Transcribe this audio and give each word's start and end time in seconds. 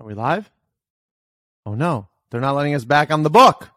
Are 0.00 0.06
we 0.06 0.14
live? 0.14 0.50
Oh 1.66 1.74
no, 1.74 2.08
they're 2.30 2.40
not 2.40 2.56
letting 2.56 2.74
us 2.74 2.86
back 2.86 3.10
on 3.10 3.22
the 3.22 3.28
book, 3.28 3.68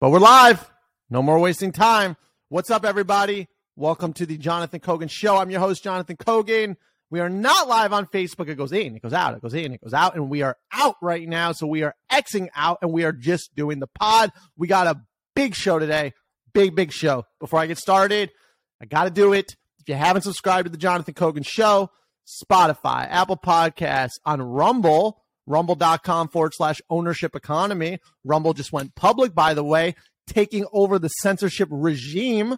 but 0.00 0.10
we're 0.10 0.18
live. 0.18 0.70
No 1.08 1.22
more 1.22 1.38
wasting 1.38 1.72
time. 1.72 2.18
What's 2.50 2.70
up, 2.70 2.84
everybody? 2.84 3.48
Welcome 3.74 4.12
to 4.14 4.26
the 4.26 4.36
Jonathan 4.36 4.80
Cogan 4.80 5.08
Show. 5.08 5.38
I'm 5.38 5.50
your 5.50 5.60
host, 5.60 5.82
Jonathan 5.82 6.16
Cogan. 6.16 6.76
We 7.08 7.20
are 7.20 7.30
not 7.30 7.68
live 7.68 7.94
on 7.94 8.04
Facebook. 8.04 8.50
It 8.50 8.56
goes 8.56 8.72
in, 8.72 8.96
it 8.96 9.00
goes 9.00 9.14
out, 9.14 9.34
it 9.34 9.40
goes 9.40 9.54
in, 9.54 9.72
it 9.72 9.80
goes 9.80 9.94
out, 9.94 10.14
and 10.14 10.28
we 10.28 10.42
are 10.42 10.58
out 10.74 10.96
right 11.00 11.26
now. 11.26 11.52
So 11.52 11.66
we 11.66 11.84
are 11.84 11.94
Xing 12.10 12.48
out 12.54 12.80
and 12.82 12.92
we 12.92 13.04
are 13.04 13.12
just 13.12 13.56
doing 13.56 13.78
the 13.78 13.86
pod. 13.86 14.30
We 14.58 14.68
got 14.68 14.86
a 14.86 15.00
big 15.34 15.54
show 15.54 15.78
today. 15.78 16.12
Big, 16.52 16.76
big 16.76 16.92
show. 16.92 17.24
Before 17.40 17.60
I 17.60 17.66
get 17.66 17.78
started, 17.78 18.30
I 18.78 18.84
got 18.84 19.04
to 19.04 19.10
do 19.10 19.32
it. 19.32 19.56
If 19.78 19.88
you 19.88 19.94
haven't 19.94 20.22
subscribed 20.22 20.66
to 20.66 20.70
the 20.70 20.76
Jonathan 20.76 21.14
Cogan 21.14 21.44
Show, 21.44 21.88
Spotify, 22.26 23.08
Apple 23.08 23.38
Podcasts, 23.38 24.20
on 24.26 24.42
Rumble, 24.42 25.21
rumble.com 25.46 26.28
forward 26.28 26.52
slash 26.54 26.80
ownership 26.88 27.34
economy. 27.34 27.98
Rumble 28.24 28.52
just 28.52 28.72
went 28.72 28.94
public, 28.94 29.34
by 29.34 29.54
the 29.54 29.64
way, 29.64 29.94
taking 30.26 30.66
over 30.72 30.98
the 30.98 31.08
censorship 31.08 31.68
regime 31.70 32.56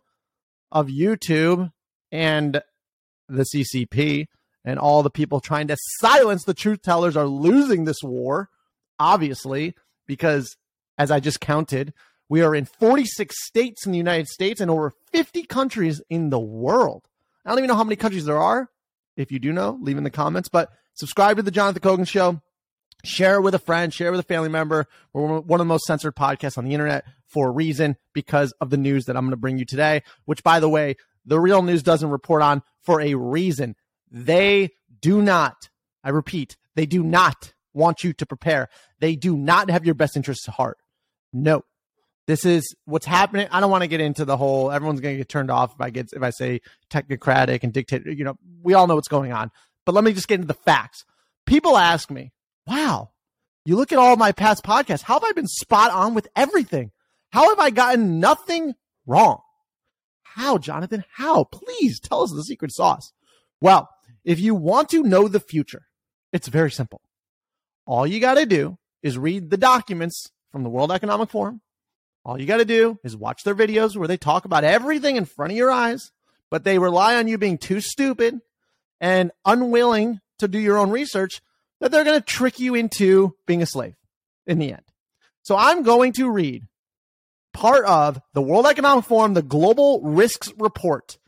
of 0.71 0.89
YouTube 0.89 1.73
and 2.13 2.63
the 3.29 3.45
CCP 3.55 4.27
and 4.65 4.79
all 4.79 5.03
the 5.03 5.11
people 5.11 5.41
trying 5.41 5.69
to 5.69 5.77
silence 5.99 6.45
the 6.45 6.55
truth 6.55 6.83
tellers 6.83 7.17
are 7.17 7.27
losing 7.27 7.85
this 7.85 8.03
war, 8.03 8.49
obviously, 8.99 9.75
because 10.07 10.57
as 10.99 11.11
I 11.11 11.21
just 11.21 11.41
counted, 11.41 11.93
we 12.29 12.43
are 12.43 12.55
in 12.55 12.65
46 12.65 13.35
states 13.47 13.85
in 13.85 13.93
the 13.93 13.99
United 13.99 14.29
States 14.29 14.61
and 14.61 14.71
over 14.71 14.93
50 15.13 15.45
countries 15.45 16.01
in 16.09 16.31
the 16.31 16.39
world. 16.39 17.07
I 17.45 17.51
don't 17.51 17.59
even 17.59 17.69
know 17.69 17.77
how 17.77 17.85
many 17.85 17.97
countries 17.97 18.25
there 18.25 18.39
are. 18.39 18.71
If 19.17 19.31
you 19.31 19.39
do 19.39 19.53
know, 19.53 19.79
leave 19.81 19.99
in 19.99 20.05
the 20.05 20.11
comments. 20.11 20.49
But 20.49 20.71
subscribe 20.95 21.37
to 21.37 21.43
the 21.43 21.51
Jonathan 21.51 21.83
Cogan 21.83 22.05
Show. 22.05 22.41
Share 23.05 23.37
it 23.37 23.43
with 23.43 23.55
a 23.55 23.59
friend, 23.59 23.93
share 23.93 24.09
it 24.09 24.13
with 24.13 24.21
a 24.21 24.25
family 24.25 24.49
member. 24.49 24.87
We're 25.13 25.41
one 25.41 25.61
of 25.61 25.65
the 25.65 25.69
most 25.69 25.85
censored 25.85 26.17
podcasts 26.17 26.57
on 26.57 26.65
the 26.65 26.73
internet 26.73 27.05
for 27.27 27.49
a 27.49 27.53
reason 27.53 27.97
because 28.15 28.53
of 28.61 28.71
the 28.71 28.77
news 28.77 29.05
that 29.05 29.17
I'm 29.17 29.25
going 29.25 29.33
to 29.33 29.37
bring 29.37 29.59
you 29.59 29.65
today, 29.65 30.03
which, 30.25 30.43
by 30.43 30.59
the 30.59 30.69
way, 30.69 30.97
the 31.27 31.39
real 31.39 31.63
news 31.63 31.83
doesn't 31.83 32.09
report 32.09 32.43
on 32.43 32.63
for 32.83 33.01
a 33.01 33.15
reason. 33.15 33.77
They 34.11 34.71
do 35.01 35.21
not, 35.21 35.69
I 36.03 36.11
repeat, 36.11 36.57
they 36.77 36.87
do 36.87 37.03
not 37.03 37.53
want 37.75 38.05
you 38.05 38.13
to 38.15 38.25
prepare. 38.27 38.69
They 39.01 39.17
do 39.17 39.37
not 39.37 39.71
have 39.71 39.85
your 39.85 39.95
best 39.95 40.17
interests 40.17 40.49
at 40.49 40.55
heart. 40.55 40.79
No. 41.33 41.65
This 42.27 42.47
is 42.47 42.75
what's 42.87 43.05
happening. 43.05 43.49
I 43.51 43.61
don't 43.61 43.71
want 43.71 43.83
to 43.83 43.89
get 43.89 44.01
into 44.01 44.25
the 44.25 44.37
whole 44.37 44.71
everyone's 44.71 45.01
going 45.01 45.15
to 45.15 45.19
get 45.19 45.29
turned 45.29 45.51
off 45.51 45.75
if 45.75 45.81
I 45.81 45.91
get 45.91 46.09
if 46.15 46.23
I 46.23 46.31
say 46.31 46.63
technocratic 46.89 47.65
and 47.65 47.73
dictator, 47.73 48.11
you 48.11 48.25
know, 48.25 48.39
we 48.63 48.73
all 48.73 48.87
know 48.87 48.95
what's 48.95 49.09
going 49.09 49.33
on. 49.33 49.51
But 49.85 49.95
let 49.95 50.05
me 50.05 50.15
just 50.15 50.27
get 50.27 50.37
into 50.37 50.47
the 50.47 50.55
facts. 50.55 51.05
People 51.45 51.77
ask 51.77 52.11
me, 52.11 52.33
"Wow, 52.67 53.11
you 53.65 53.77
look 53.77 53.93
at 53.93 53.99
all 53.99 54.17
my 54.17 54.33
past 54.33 54.65
podcasts. 54.65 55.03
How 55.03 55.15
have 55.15 55.25
I 55.25 55.33
been 55.33 55.47
spot 55.47 55.91
on 55.91 56.15
with 56.15 56.29
everything? 56.35 56.93
How 57.31 57.51
have 57.51 57.59
I 57.59 57.71
gotten 57.71 58.21
nothing 58.21 58.75
wrong?" 59.07 59.41
How, 60.23 60.59
Jonathan? 60.59 61.05
How? 61.13 61.45
Please 61.45 62.01
tell 62.01 62.23
us 62.23 62.33
the 62.33 62.43
secret 62.43 62.73
sauce. 62.73 63.13
Well, 63.61 63.89
if 64.25 64.41
you 64.41 64.55
want 64.55 64.89
to 64.89 65.05
know 65.05 65.29
the 65.29 65.39
future, 65.39 65.83
it's 66.33 66.49
very 66.49 66.73
simple. 66.73 67.01
All 67.87 68.07
you 68.07 68.19
got 68.19 68.35
to 68.35 68.47
do 68.47 68.77
is 69.03 69.17
read 69.17 69.51
the 69.51 69.57
documents 69.57 70.31
from 70.51 70.65
the 70.65 70.71
World 70.71 70.91
Economic 70.91 71.31
Forum. 71.31 71.61
All 72.25 72.41
you 72.41 72.47
got 72.47 72.57
to 72.57 72.65
do 72.65 72.99
is 73.05 73.17
watch 73.17 73.45
their 73.45 73.55
videos 73.55 73.97
where 73.97 74.09
they 74.09 74.17
talk 74.17 74.45
about 74.45 74.65
everything 74.65 75.17
in 75.17 75.25
front 75.25 75.53
of 75.53 75.59
your 75.59 75.71
eyes, 75.71 76.11
but 76.51 76.65
they 76.65 76.79
rely 76.79 77.17
on 77.17 77.29
you 77.29 77.39
being 77.39 77.59
too 77.59 77.81
stupid 77.81 78.41
and 79.01 79.31
unwilling 79.45 80.21
to 80.39 80.49
do 80.49 80.59
your 80.59 80.79
own 80.79 80.91
research 80.91 81.43
that 81.85 81.91
they're 81.91 82.05
going 82.05 82.19
to 82.19 82.25
trick 82.25 82.59
you 82.59 82.75
into 82.75 83.37
being 83.47 83.61
a 83.61 83.67
slave 83.67 83.95
in 84.47 84.59
the 84.59 84.73
end. 84.73 84.81
So 85.43 85.55
I'm 85.55 85.83
going 85.83 86.15
to 86.15 86.31
read 86.31 86.65
part 87.53 87.85
of 87.85 88.19
the 88.33 88.41
World 88.41 88.65
Economic 88.65 89.05
Forum, 89.05 89.35
the 89.35 89.43
Global 89.43 90.01
Risks 90.01 90.51
Report, 90.57 91.19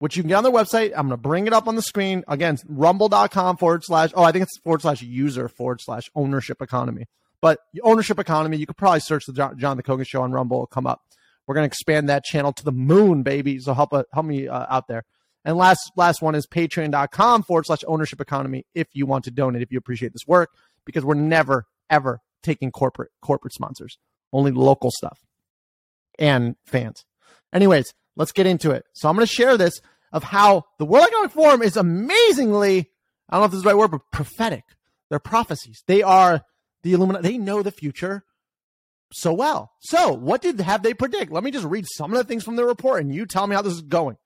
which 0.00 0.16
you 0.16 0.24
can 0.24 0.28
get 0.30 0.34
on 0.34 0.42
their 0.42 0.52
website. 0.52 0.86
I'm 0.96 1.06
going 1.06 1.10
to 1.10 1.16
bring 1.16 1.46
it 1.46 1.52
up 1.52 1.68
on 1.68 1.76
the 1.76 1.82
screen. 1.82 2.24
Again, 2.26 2.58
rumble.com 2.66 3.56
forward 3.56 3.84
slash, 3.84 4.10
oh, 4.14 4.24
I 4.24 4.32
think 4.32 4.42
it's 4.42 4.58
forward 4.58 4.82
slash 4.82 5.00
user 5.00 5.48
forward 5.48 5.80
slash 5.80 6.10
ownership 6.16 6.60
economy. 6.60 7.06
But 7.40 7.60
ownership 7.84 8.18
economy, 8.18 8.56
you 8.56 8.66
could 8.66 8.76
probably 8.76 8.98
search 8.98 9.26
the 9.26 9.54
John, 9.56 9.76
the 9.76 9.84
Cogan 9.84 10.04
Show 10.04 10.22
on 10.22 10.32
Rumble. 10.32 10.56
It'll 10.56 10.66
come 10.66 10.88
up. 10.88 11.02
We're 11.46 11.54
going 11.54 11.62
to 11.62 11.68
expand 11.68 12.08
that 12.08 12.24
channel 12.24 12.52
to 12.52 12.64
the 12.64 12.72
moon, 12.72 13.22
baby. 13.22 13.60
So 13.60 13.74
help 13.74 13.92
uh, 13.92 14.02
help 14.12 14.26
me 14.26 14.48
uh, 14.48 14.66
out 14.68 14.88
there. 14.88 15.04
And 15.44 15.56
last 15.56 15.92
last 15.96 16.20
one 16.20 16.34
is 16.34 16.46
patreon.com 16.46 17.44
forward 17.44 17.66
slash 17.66 17.84
ownership 17.86 18.20
economy 18.20 18.66
if 18.74 18.88
you 18.92 19.06
want 19.06 19.24
to 19.24 19.30
donate, 19.30 19.62
if 19.62 19.72
you 19.72 19.78
appreciate 19.78 20.12
this 20.12 20.26
work, 20.26 20.50
because 20.84 21.04
we're 21.04 21.14
never, 21.14 21.66
ever 21.88 22.20
taking 22.42 22.70
corporate 22.70 23.10
corporate 23.22 23.54
sponsors, 23.54 23.98
only 24.32 24.50
local 24.50 24.90
stuff 24.90 25.20
and 26.18 26.56
fans. 26.66 27.04
Anyways, 27.52 27.92
let's 28.16 28.32
get 28.32 28.46
into 28.46 28.70
it. 28.70 28.84
So 28.92 29.08
I'm 29.08 29.16
going 29.16 29.26
to 29.26 29.32
share 29.32 29.56
this 29.56 29.80
of 30.12 30.24
how 30.24 30.64
the 30.78 30.84
World 30.84 31.06
Economic 31.06 31.30
Forum 31.32 31.62
is 31.62 31.76
amazingly, 31.76 32.90
I 33.28 33.34
don't 33.34 33.40
know 33.40 33.44
if 33.46 33.50
this 33.52 33.58
is 33.58 33.62
the 33.62 33.68
right 33.68 33.76
word, 33.76 33.90
but 33.90 34.02
prophetic. 34.12 34.64
They're 35.08 35.18
prophecies. 35.18 35.82
They 35.86 36.02
are 36.02 36.42
the 36.82 36.92
Illuminati. 36.92 37.28
They 37.28 37.38
know 37.38 37.62
the 37.62 37.72
future 37.72 38.24
so 39.12 39.32
well. 39.32 39.72
So 39.80 40.12
what 40.12 40.42
did 40.42 40.60
have 40.60 40.82
they 40.82 40.94
predict? 40.94 41.32
Let 41.32 41.42
me 41.42 41.50
just 41.50 41.66
read 41.66 41.86
some 41.96 42.12
of 42.12 42.18
the 42.18 42.24
things 42.24 42.44
from 42.44 42.56
the 42.56 42.64
report 42.64 43.02
and 43.02 43.12
you 43.12 43.26
tell 43.26 43.46
me 43.46 43.56
how 43.56 43.62
this 43.62 43.72
is 43.72 43.82
going. 43.82 44.16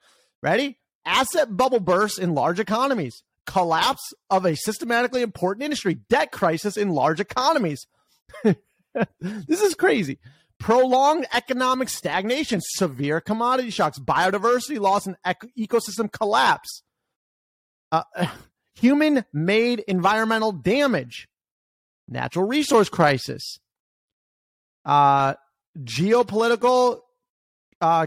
Ready? 0.43 0.79
Asset 1.05 1.57
bubble 1.57 1.81
bursts 1.81 2.19
in 2.19 2.35
large 2.35 2.61
economies. 2.61 3.23
Collapse 3.47 4.15
of 4.31 4.47
a 4.47 4.57
systematically 4.57 5.23
important 5.23 5.65
industry. 5.65 5.99
Debt 6.09 6.33
crisis 6.33 6.77
in 6.77 6.91
large 6.91 7.21
economies. 7.21 7.87
this 8.45 9.61
is 9.61 9.75
crazy 9.75 10.19
prolonged 10.65 11.27
economic 11.35 11.89
stagnation, 11.91 12.59
severe 12.63 13.21
commodity 13.21 13.71
shocks, 13.71 13.99
biodiversity 13.99 14.79
loss, 14.79 15.07
and 15.07 15.17
ec- 15.27 15.45
ecosystem 15.59 16.11
collapse, 16.11 16.83
uh, 17.93 18.03
human 18.75 19.25
made 19.33 19.81
environmental 19.81 20.53
damage, 20.53 21.29
natural 22.09 22.47
resource 22.47 22.89
crisis, 22.89 23.59
uh, 24.85 25.35
geopolitical 25.79 27.01
uh, 27.81 28.07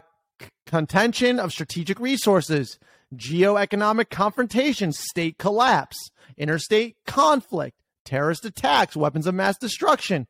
contention 0.68 1.40
of 1.40 1.52
strategic 1.52 2.00
resources, 2.00 2.78
geoeconomic 3.16 4.10
confrontation, 4.10 4.92
state 4.92 5.40
collapse, 5.40 6.12
interstate 6.38 6.98
conflict, 7.08 7.78
terrorist 8.06 8.46
attacks, 8.46 8.96
weapons 8.96 9.26
of 9.26 9.34
mass 9.34 9.58
destruction 9.58 10.28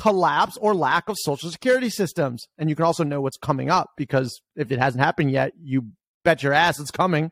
collapse 0.00 0.56
or 0.58 0.74
lack 0.74 1.08
of 1.08 1.16
social 1.18 1.50
security 1.50 1.90
systems. 1.90 2.48
And 2.56 2.70
you 2.70 2.76
can 2.76 2.86
also 2.86 3.04
know 3.04 3.20
what's 3.20 3.36
coming 3.36 3.70
up 3.70 3.90
because 3.96 4.40
if 4.56 4.72
it 4.72 4.78
hasn't 4.78 5.04
happened 5.04 5.30
yet, 5.30 5.52
you 5.60 5.88
bet 6.24 6.42
your 6.42 6.54
ass 6.54 6.80
it's 6.80 6.90
coming. 6.90 7.30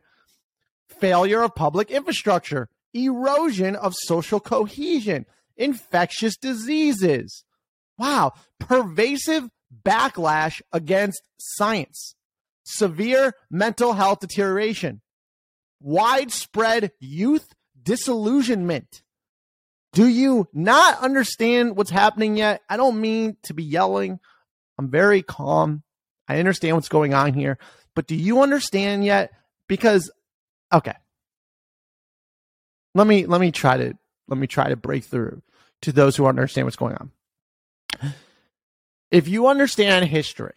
Failure 1.01 1.43
of 1.43 1.55
public 1.55 1.91
infrastructure, 1.91 2.69
erosion 2.93 3.75
of 3.75 3.95
social 3.95 4.39
cohesion, 4.39 5.25
infectious 5.57 6.37
diseases. 6.37 7.45
Wow. 7.97 8.35
Pervasive 8.59 9.49
backlash 9.85 10.61
against 10.73 11.23
science, 11.39 12.15
severe 12.69 13.33
mental 13.51 13.93
health 13.93 14.21
deterioration, 14.21 15.01
widespread 15.81 16.93
youth 17.01 17.55
disillusionment 17.83 19.03
do 19.93 20.07
you 20.07 20.47
not 20.53 21.01
understand 21.01 21.77
what's 21.77 21.91
happening 21.91 22.37
yet? 22.37 22.63
I 22.69 22.77
don't 22.77 23.01
mean 23.01 23.37
to 23.45 23.55
be 23.55 23.65
yelling. 23.65 24.21
I'm 24.79 24.91
very 24.91 25.23
calm. 25.23 25.83
I 26.29 26.39
understand 26.39 26.77
what's 26.77 26.89
going 26.89 27.15
on 27.15 27.33
here. 27.33 27.59
But 27.95 28.07
do 28.07 28.15
you 28.15 28.43
understand 28.43 29.05
yet? 29.05 29.33
Because 29.67 30.11
okay. 30.73 30.95
Let 32.95 33.07
me 33.07 33.27
let 33.27 33.41
me 33.41 33.51
try 33.51 33.77
to 33.77 33.95
let 34.29 34.39
me 34.39 34.47
try 34.47 34.69
to 34.69 34.77
break 34.77 35.05
through 35.05 35.43
to 35.83 35.93
those 35.93 36.17
who 36.17 36.27
understand 36.27 36.67
what's 36.67 36.77
going 36.77 36.97
on. 36.97 37.11
If 39.11 39.27
you 39.27 39.47
understand 39.47 40.07
history, 40.07 40.53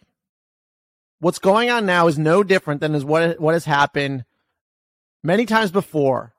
what's 1.22 1.38
going 1.38 1.70
on 1.70 1.86
now 1.86 2.08
is 2.08 2.18
no 2.18 2.42
different 2.42 2.80
than 2.80 2.94
is 2.94 3.04
what 3.04 3.40
what 3.40 3.54
has 3.54 3.64
happened 3.64 4.24
many 5.22 5.46
times 5.46 5.70
before 5.70 6.34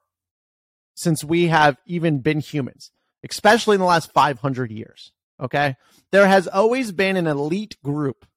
since 0.94 1.24
we 1.24 1.48
have 1.48 1.78
even 1.88 2.20
been 2.20 2.40
humans, 2.40 2.92
especially 3.28 3.76
in 3.76 3.80
the 3.80 3.88
last 3.88 4.12
500 4.12 4.72
years. 4.72 5.12
Okay. 5.42 5.76
There 6.12 6.28
has 6.28 6.48
always 6.48 6.92
been 6.92 7.18
an 7.18 7.28
elite 7.28 7.78
group 7.82 8.28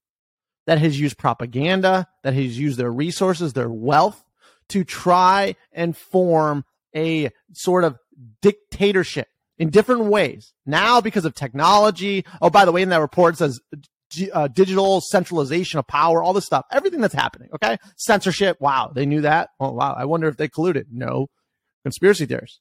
that 0.66 0.78
has 0.78 0.98
used 0.98 1.18
propaganda, 1.18 2.06
that 2.22 2.32
has 2.32 2.58
used 2.58 2.78
their 2.78 2.92
resources, 2.92 3.52
their 3.52 3.68
wealth 3.68 4.24
to 4.68 4.84
try 4.84 5.56
and 5.72 5.96
form 5.96 6.64
a 6.94 7.30
sort 7.52 7.84
of 7.84 7.98
dictatorship 8.40 9.28
in 9.58 9.70
different 9.70 10.04
ways. 10.04 10.54
Now, 10.64 11.00
because 11.00 11.24
of 11.24 11.34
technology. 11.34 12.24
Oh, 12.40 12.50
by 12.50 12.64
the 12.64 12.72
way, 12.72 12.82
in 12.82 12.88
that 12.90 13.00
report 13.00 13.40
it 13.40 13.52
uh, 14.32 14.48
digital 14.48 15.00
centralization 15.00 15.78
of 15.78 15.86
power, 15.86 16.22
all 16.22 16.32
this 16.32 16.46
stuff, 16.46 16.64
everything 16.70 17.00
that's 17.00 17.14
happening. 17.14 17.48
Okay. 17.54 17.76
Censorship. 17.96 18.60
Wow. 18.60 18.92
They 18.94 19.06
knew 19.06 19.22
that. 19.22 19.50
Oh, 19.60 19.72
wow. 19.72 19.94
I 19.96 20.04
wonder 20.04 20.28
if 20.28 20.36
they 20.36 20.48
colluded. 20.48 20.86
No 20.90 21.28
conspiracy 21.84 22.26
theorists. 22.26 22.60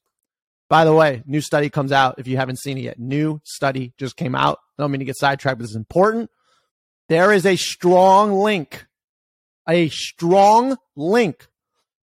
By 0.68 0.84
the 0.84 0.92
way, 0.92 1.22
new 1.26 1.40
study 1.40 1.70
comes 1.70 1.92
out 1.92 2.18
if 2.18 2.26
you 2.26 2.36
haven't 2.36 2.58
seen 2.58 2.76
it 2.76 2.82
yet. 2.82 2.98
New 2.98 3.40
study 3.44 3.92
just 3.98 4.16
came 4.16 4.34
out. 4.34 4.58
I 4.78 4.82
don't 4.82 4.90
mean 4.90 4.98
to 4.98 5.04
get 5.04 5.16
sidetracked, 5.16 5.58
but 5.58 5.64
is 5.64 5.76
important. 5.76 6.30
There 7.08 7.32
is 7.32 7.46
a 7.46 7.56
strong 7.56 8.32
link, 8.32 8.86
a 9.68 9.88
strong 9.90 10.76
link 10.96 11.46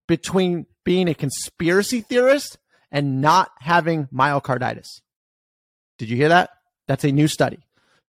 between 0.08 0.66
being 0.86 1.10
a 1.10 1.14
conspiracy 1.14 2.02
theorist 2.02 2.58
and 2.92 3.22
not 3.22 3.52
having 3.60 4.08
myocarditis. 4.14 5.02
Did 5.98 6.10
you 6.10 6.16
hear 6.16 6.30
that? 6.30 6.52
That's 6.88 7.04
a 7.04 7.12
new 7.12 7.28
study. 7.28 7.60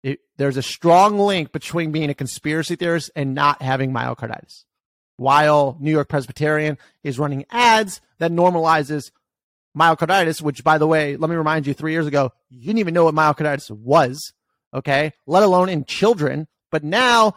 It, 0.04 0.20
there's 0.36 0.58
a 0.58 0.62
strong 0.62 1.18
link 1.18 1.50
between 1.50 1.90
being 1.90 2.10
a 2.10 2.14
conspiracy 2.14 2.76
theorist 2.76 3.10
and 3.16 3.34
not 3.34 3.62
having 3.62 3.90
myocarditis. 3.90 4.64
While 5.16 5.78
New 5.80 5.90
York 5.90 6.10
Presbyterian 6.10 6.76
is 7.02 7.18
running 7.18 7.46
ads 7.50 8.02
that 8.18 8.30
normalizes 8.30 9.10
myocarditis, 9.74 10.42
which, 10.42 10.62
by 10.62 10.76
the 10.76 10.86
way, 10.86 11.16
let 11.16 11.30
me 11.30 11.36
remind 11.36 11.66
you, 11.66 11.72
three 11.72 11.92
years 11.92 12.06
ago, 12.06 12.32
you 12.50 12.66
didn't 12.66 12.80
even 12.80 12.92
know 12.92 13.04
what 13.04 13.14
myocarditis 13.14 13.70
was, 13.70 14.34
okay, 14.74 15.12
let 15.26 15.42
alone 15.42 15.70
in 15.70 15.86
children. 15.86 16.48
But 16.70 16.84
now 16.84 17.34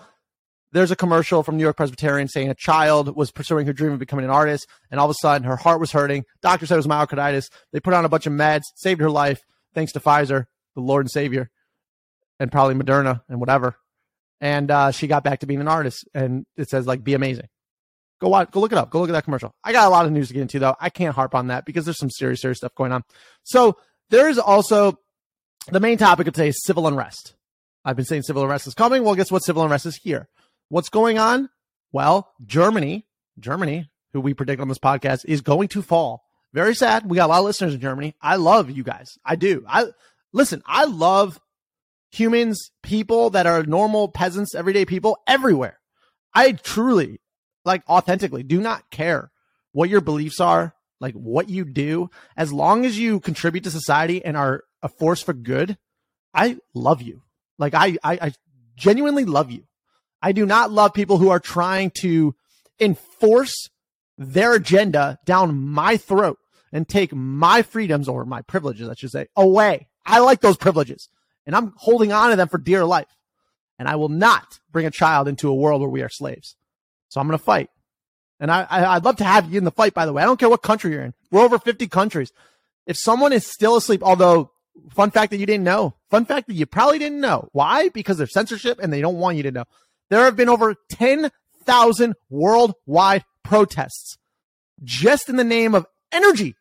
there's 0.74 0.92
a 0.92 0.98
commercial 0.98 1.44
from 1.44 1.56
New 1.56 1.64
York 1.64 1.78
Presbyterian 1.78 2.28
saying 2.28 2.50
a 2.50 2.56
child 2.56 3.16
was 3.16 3.31
pursuing 3.31 3.66
her 3.68 3.74
dream 3.74 3.94
of 3.94 4.00
becoming 4.00 4.25
an 4.25 4.31
artist, 4.31 4.68
and 4.92 5.00
all 5.00 5.06
of 5.10 5.12
a 5.12 5.22
sudden 5.22 5.48
her 5.48 5.56
heart 5.56 5.80
was 5.80 5.94
hurting. 5.94 6.25
Doctor 6.42 6.66
said 6.66 6.75
it 6.75 6.86
was 6.86 6.88
myocarditis. 6.88 7.50
They 7.72 7.80
put 7.80 7.94
on 7.94 8.04
a 8.04 8.10
bunch 8.10 8.28
of 8.28 8.34
meds, 8.34 8.64
saved 8.75 9.00
her 9.00 9.10
life, 9.10 9.40
thanks 9.74 9.94
to 9.94 10.02
Pfizer, 10.02 10.48
the 10.75 10.81
Lord 10.81 11.06
and 11.06 11.12
Savior, 11.12 11.50
and 12.39 12.51
probably 12.51 12.75
Moderna 12.75 13.22
and 13.30 13.39
whatever. 13.39 13.75
And 14.39 14.69
uh, 14.69 14.92
she 14.92 15.07
got 15.07 15.24
back 15.24 15.39
to 15.39 15.48
being 15.48 15.62
an 15.62 15.68
artist, 15.68 16.07
and 16.13 16.45
it 16.56 16.69
says 16.69 16.86
like, 16.86 17.04
"Be 17.04 17.13
amazing." 17.13 17.48
Go 18.19 18.30
watch, 18.30 18.50
go 18.51 18.60
look 18.60 18.72
it 18.72 18.78
up. 18.78 18.89
Go 18.89 19.00
look 19.00 19.10
at 19.10 19.13
that 19.13 19.25
commercial. 19.25 19.54
I 19.63 19.72
got 19.72 19.88
a 19.88 19.92
lot 19.92 20.06
of 20.06 20.12
news 20.12 20.30
to 20.30 20.34
get 20.34 20.42
into 20.42 20.60
though. 20.60 20.75
I 20.80 20.89
can't 20.89 21.13
harp 21.13 21.36
on 21.36 21.48
that 21.48 21.66
because 21.66 21.86
there's 21.86 22.00
some 22.00 22.10
serious, 22.10 22.42
serious 22.42 22.57
stuff 22.57 22.74
going 22.74 22.92
on. 22.92 23.04
So 23.44 23.78
there 24.10 24.28
is 24.28 24.39
also 24.39 25.00
the 25.72 25.80
main 25.80 25.98
topic 25.98 26.28
of 26.28 26.34
today 26.34 26.50
is 26.50 26.63
civil 26.63 26.88
unrest. 26.88 27.36
I've 27.86 27.95
been 27.95 28.06
saying 28.06 28.24
civil 28.24 28.44
unrest 28.44 28.66
is 28.68 28.74
coming. 28.74 29.04
Well, 29.04 29.16
guess 29.16 29.31
what? 29.31 29.44
Civil 29.44 29.63
unrest 29.63 29.86
is 29.86 29.98
here. 29.98 30.28
What's 30.69 30.90
going 30.90 31.19
on? 31.19 31.50
Well, 31.92 32.31
Germany, 32.45 33.06
Germany, 33.40 33.90
who 34.13 34.22
we 34.22 34.33
predict 34.33 34.62
on 34.62 34.68
this 34.68 34.80
podcast, 34.80 35.24
is 35.25 35.42
going 35.42 35.68
to 35.69 35.81
fall. 35.81 36.24
Very 36.54 36.74
sad. 36.74 37.10
We 37.10 37.18
got 37.18 37.28
a 37.28 37.31
lot 37.31 37.40
of 37.40 37.45
listeners 37.45 37.75
in 37.75 37.81
Germany. 37.81 38.16
I 38.22 38.38
love 38.38 38.72
you 38.72 38.83
guys. 38.83 39.18
I 39.24 39.36
do. 39.36 39.63
I 39.68 39.86
listen. 40.33 40.63
I 40.66 40.86
love 40.86 41.40
humans, 42.12 42.71
people 42.83 43.30
that 43.31 43.45
are 43.45 43.63
normal 43.63 44.07
peasants, 44.07 44.56
everyday 44.56 44.86
people 44.86 45.18
everywhere. 45.27 45.80
I 46.33 46.54
truly, 46.54 47.19
like 47.65 47.88
authentically 47.89 48.44
do 48.44 48.62
not 48.62 48.89
care 48.89 49.31
what 49.71 49.89
your 49.89 50.01
beliefs 50.01 50.39
are, 50.39 50.74
like 51.00 51.13
what 51.13 51.50
you 51.50 51.65
do, 51.65 52.09
as 52.36 52.51
long 52.51 52.86
as 52.86 52.98
you 52.98 53.19
contribute 53.19 53.63
to 53.65 53.71
society 53.71 54.24
and 54.24 54.38
are 54.38 54.63
a 54.81 54.89
force 54.89 55.21
for 55.21 55.33
good. 55.33 55.77
I 56.33 56.57
love 56.74 57.01
you. 57.01 57.24
Like 57.57 57.74
I, 57.74 57.98
I, 58.04 58.19
I 58.21 58.33
genuinely 58.75 59.25
love 59.25 59.51
you. 59.51 59.63
I 60.21 60.31
do 60.31 60.45
not 60.45 60.71
love 60.71 60.94
people 60.94 61.18
who 61.18 61.30
are 61.30 61.39
trying 61.39 61.92
to 62.01 62.36
enforce 62.80 63.69
their 64.18 64.54
agenda 64.54 65.19
down 65.25 65.59
my 65.59 65.98
throat 65.98 66.39
and 66.71 66.88
take 66.88 67.13
my 67.13 67.62
freedoms 67.62 68.07
or 68.07 68.25
my 68.25 68.42
privileges, 68.42 68.89
I 68.89 68.95
should 68.95 69.12
say, 69.12 69.27
away. 69.36 69.88
I 70.06 70.19
like 70.19 70.42
those 70.42 70.57
privileges 70.57 71.09
and 71.48 71.56
I'm 71.56 71.74
holding 71.78 72.12
on 72.12 72.30
to 72.30 72.36
them 72.36 72.50
for 72.50 72.60
dear 72.60 72.86
life. 72.86 73.08
And 73.80 73.88
I 73.88 73.96
will 73.96 74.10
not 74.10 74.60
bring 74.72 74.86
a 74.86 74.92
child 74.92 75.28
into 75.28 75.50
a 75.50 75.56
world 75.56 75.82
where 75.82 75.90
we 75.90 76.02
are 76.02 76.10
slaves. 76.10 76.56
So 77.10 77.20
I'm 77.20 77.28
going 77.28 77.38
to 77.40 77.44
fight. 77.44 77.70
And 78.40 78.52
I, 78.52 78.68
I, 78.70 78.96
would 78.96 79.06
love 79.06 79.18
to 79.18 79.24
have 79.24 79.52
you 79.52 79.58
in 79.58 79.64
the 79.64 79.72
fight, 79.72 79.94
by 79.94 80.06
the 80.06 80.14
way. 80.14 80.22
I 80.22 80.26
don't 80.26 80.40
care 80.40 80.50
what 80.50 80.62
country 80.62 80.92
you're 80.92 81.02
in. 81.02 81.14
We're 81.32 81.42
over 81.42 81.58
50 81.58 81.88
countries. 81.88 82.32
If 82.86 82.98
someone 82.98 83.34
is 83.34 83.48
still 83.48 83.78
asleep, 83.78 84.04
although 84.04 84.52
fun 84.92 85.10
fact 85.10 85.32
that 85.32 85.38
you 85.38 85.46
didn't 85.46 85.64
know, 85.64 85.96
fun 86.12 86.26
fact 86.26 86.48
that 86.48 86.54
you 86.54 86.66
probably 86.66 87.00
didn't 87.00 87.22
know. 87.22 87.48
Why? 87.54 87.90
Because 87.90 88.18
there's 88.18 88.34
censorship 88.34 88.80
and 88.80 88.92
they 88.92 89.02
don't 89.02 89.18
want 89.18 89.38
you 89.38 89.44
to 89.44 89.52
know. 89.52 89.64
There 90.10 90.24
have 90.26 90.36
been 90.36 90.50
over 90.50 90.76
10,000 90.90 92.16
worldwide 92.30 93.24
protests 93.44 94.18
just 94.84 95.30
in 95.30 95.38
the 95.38 95.44
name 95.44 95.74
of 95.74 95.86
energy. 96.12 96.56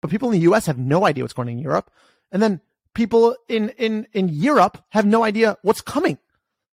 But 0.00 0.10
people 0.10 0.28
in 0.28 0.38
the 0.38 0.50
US 0.50 0.66
have 0.66 0.78
no 0.78 1.04
idea 1.04 1.24
what's 1.24 1.32
going 1.32 1.48
on 1.48 1.54
in 1.54 1.58
Europe. 1.58 1.90
And 2.30 2.42
then 2.42 2.60
people 2.94 3.36
in, 3.48 3.70
in, 3.70 4.06
in 4.12 4.28
Europe 4.28 4.82
have 4.90 5.06
no 5.06 5.24
idea 5.24 5.56
what's 5.62 5.80
coming. 5.80 6.18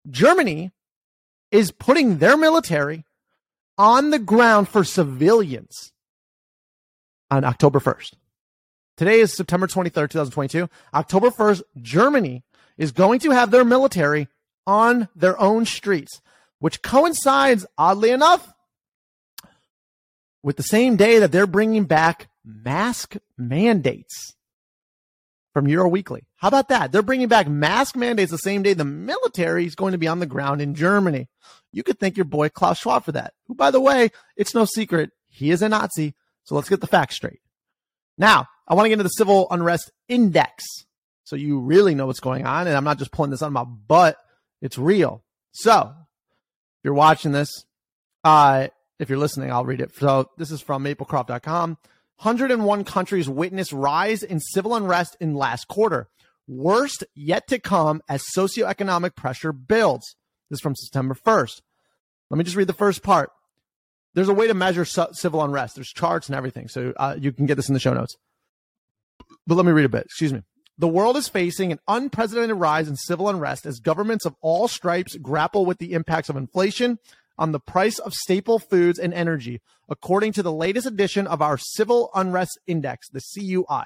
Germany 0.09 0.71
is 1.51 1.71
putting 1.71 2.17
their 2.17 2.37
military 2.37 3.05
on 3.77 4.09
the 4.09 4.19
ground 4.19 4.69
for 4.69 4.83
civilians 4.83 5.91
on 7.29 7.43
October 7.43 7.79
1st. 7.79 8.13
Today 8.97 9.19
is 9.19 9.33
September 9.33 9.67
23rd, 9.67 10.09
2022. 10.09 10.69
October 10.93 11.29
1st, 11.29 11.63
Germany 11.81 12.43
is 12.77 12.91
going 12.91 13.19
to 13.19 13.31
have 13.31 13.51
their 13.51 13.65
military 13.65 14.27
on 14.65 15.09
their 15.15 15.39
own 15.39 15.65
streets, 15.65 16.21
which 16.59 16.81
coincides, 16.81 17.65
oddly 17.77 18.11
enough, 18.11 18.53
with 20.41 20.57
the 20.57 20.63
same 20.63 20.95
day 20.95 21.19
that 21.19 21.31
they're 21.31 21.47
bringing 21.47 21.85
back 21.85 22.29
mask 22.45 23.17
mandates 23.37 24.35
from 25.55 25.69
Euro 25.69 25.87
Weekly. 25.87 26.25
How 26.35 26.49
about 26.49 26.67
that? 26.67 26.91
They're 26.91 27.01
bringing 27.01 27.29
back 27.29 27.47
mask 27.47 27.95
mandates 27.95 28.29
the 28.29 28.37
same 28.37 28.61
day 28.61 28.73
the 28.73 28.83
military 28.83 29.65
is 29.65 29.73
going 29.73 29.93
to 29.93 29.97
be 29.97 30.05
on 30.09 30.19
the 30.19 30.25
ground 30.25 30.61
in 30.61 30.75
Germany. 30.75 31.29
You 31.71 31.81
could 31.81 31.97
thank 31.97 32.17
your 32.17 32.25
boy 32.25 32.49
Klaus 32.49 32.79
Schwab 32.79 33.05
for 33.05 33.13
that, 33.13 33.33
who, 33.47 33.55
by 33.55 33.71
the 33.71 33.79
way, 33.79 34.09
it's 34.35 34.53
no 34.53 34.65
secret, 34.65 35.11
he 35.29 35.51
is 35.51 35.61
a 35.61 35.69
Nazi. 35.69 36.13
So 36.43 36.55
let's 36.55 36.67
get 36.67 36.81
the 36.81 36.87
facts 36.87 37.15
straight. 37.15 37.39
Now, 38.17 38.47
I 38.67 38.73
want 38.73 38.83
to 38.83 38.89
get 38.89 38.95
into 38.95 39.03
the 39.03 39.09
civil 39.11 39.47
unrest 39.49 39.93
index. 40.09 40.65
So 41.23 41.37
you 41.37 41.61
really 41.61 41.95
know 41.95 42.07
what's 42.07 42.19
going 42.19 42.45
on. 42.45 42.67
And 42.67 42.75
I'm 42.75 42.83
not 42.83 42.99
just 42.99 43.13
pulling 43.13 43.31
this 43.31 43.41
on 43.41 43.53
my 43.53 43.63
butt. 43.63 44.17
It's 44.61 44.77
real. 44.77 45.23
So 45.53 45.93
if 45.97 46.83
you're 46.83 46.93
watching 46.93 47.31
this, 47.31 47.49
uh, 48.25 48.67
if 48.99 49.09
you're 49.09 49.19
listening, 49.19 49.53
I'll 49.53 49.63
read 49.63 49.79
it. 49.79 49.95
So 49.95 50.29
this 50.37 50.51
is 50.51 50.59
from 50.59 50.83
maplecroft.com. 50.83 51.77
101 52.17 52.83
countries 52.85 53.27
witnessed 53.27 53.73
rise 53.73 54.23
in 54.23 54.39
civil 54.39 54.75
unrest 54.75 55.17
in 55.19 55.35
last 55.35 55.67
quarter. 55.67 56.07
Worst 56.47 57.03
yet 57.15 57.47
to 57.47 57.59
come 57.59 58.01
as 58.07 58.23
socioeconomic 58.35 59.15
pressure 59.15 59.51
builds. 59.51 60.15
This 60.49 60.57
is 60.57 60.61
from 60.61 60.75
September 60.75 61.15
1st. 61.15 61.61
Let 62.29 62.37
me 62.37 62.43
just 62.43 62.55
read 62.55 62.67
the 62.67 62.73
first 62.73 63.03
part. 63.03 63.31
There's 64.13 64.29
a 64.29 64.33
way 64.33 64.47
to 64.47 64.53
measure 64.53 64.85
civil 64.85 65.43
unrest. 65.43 65.75
There's 65.75 65.89
charts 65.89 66.27
and 66.27 66.35
everything. 66.35 66.67
So 66.69 66.93
uh, 66.97 67.17
you 67.19 67.31
can 67.31 67.45
get 67.45 67.55
this 67.55 67.67
in 67.67 67.73
the 67.73 67.79
show 67.79 67.93
notes. 67.93 68.15
But 69.45 69.55
let 69.55 69.65
me 69.65 69.71
read 69.71 69.85
a 69.85 69.89
bit. 69.89 70.05
Excuse 70.05 70.33
me. 70.33 70.41
The 70.77 70.87
world 70.87 71.17
is 71.17 71.27
facing 71.27 71.71
an 71.71 71.79
unprecedented 71.87 72.57
rise 72.57 72.87
in 72.87 72.95
civil 72.95 73.29
unrest 73.29 73.65
as 73.65 73.79
governments 73.79 74.25
of 74.25 74.35
all 74.41 74.67
stripes 74.67 75.15
grapple 75.15 75.65
with 75.65 75.77
the 75.77 75.93
impacts 75.93 76.29
of 76.29 76.35
inflation, 76.35 76.99
on 77.37 77.51
the 77.51 77.59
price 77.59 77.99
of 77.99 78.13
staple 78.13 78.59
foods 78.59 78.99
and 78.99 79.13
energy, 79.13 79.61
according 79.89 80.31
to 80.33 80.43
the 80.43 80.51
latest 80.51 80.87
edition 80.87 81.27
of 81.27 81.41
our 81.41 81.57
Civil 81.57 82.09
Unrest 82.15 82.59
Index, 82.67 83.09
the 83.09 83.21
CUI. 83.21 83.85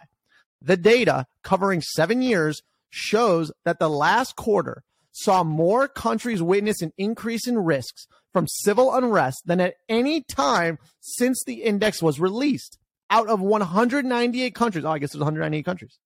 The 0.62 0.78
data 0.78 1.26
covering 1.44 1.82
seven 1.82 2.22
years 2.22 2.62
shows 2.90 3.52
that 3.66 3.80
the 3.80 3.90
last 3.90 4.36
quarter 4.36 4.84
saw 5.12 5.44
more 5.44 5.88
countries 5.88 6.42
witness 6.42 6.82
an 6.82 6.92
increase 6.98 7.48
in 7.48 7.58
risks 7.58 8.08
from 8.32 8.48
civil 8.48 8.94
unrest 8.94 9.44
than 9.46 9.60
at 9.60 9.76
any 9.88 10.22
time 10.22 10.78
since 11.00 11.44
the 11.44 11.64
index 11.64 12.02
was 12.02 12.20
released. 12.20 12.78
Out 13.10 13.28
of 13.28 13.42
198 13.42 14.54
countries, 14.54 14.86
oh, 14.86 14.92
I 14.92 15.00
guess 15.00 15.14
there's 15.14 15.20
198 15.20 15.66
countries. 15.66 15.98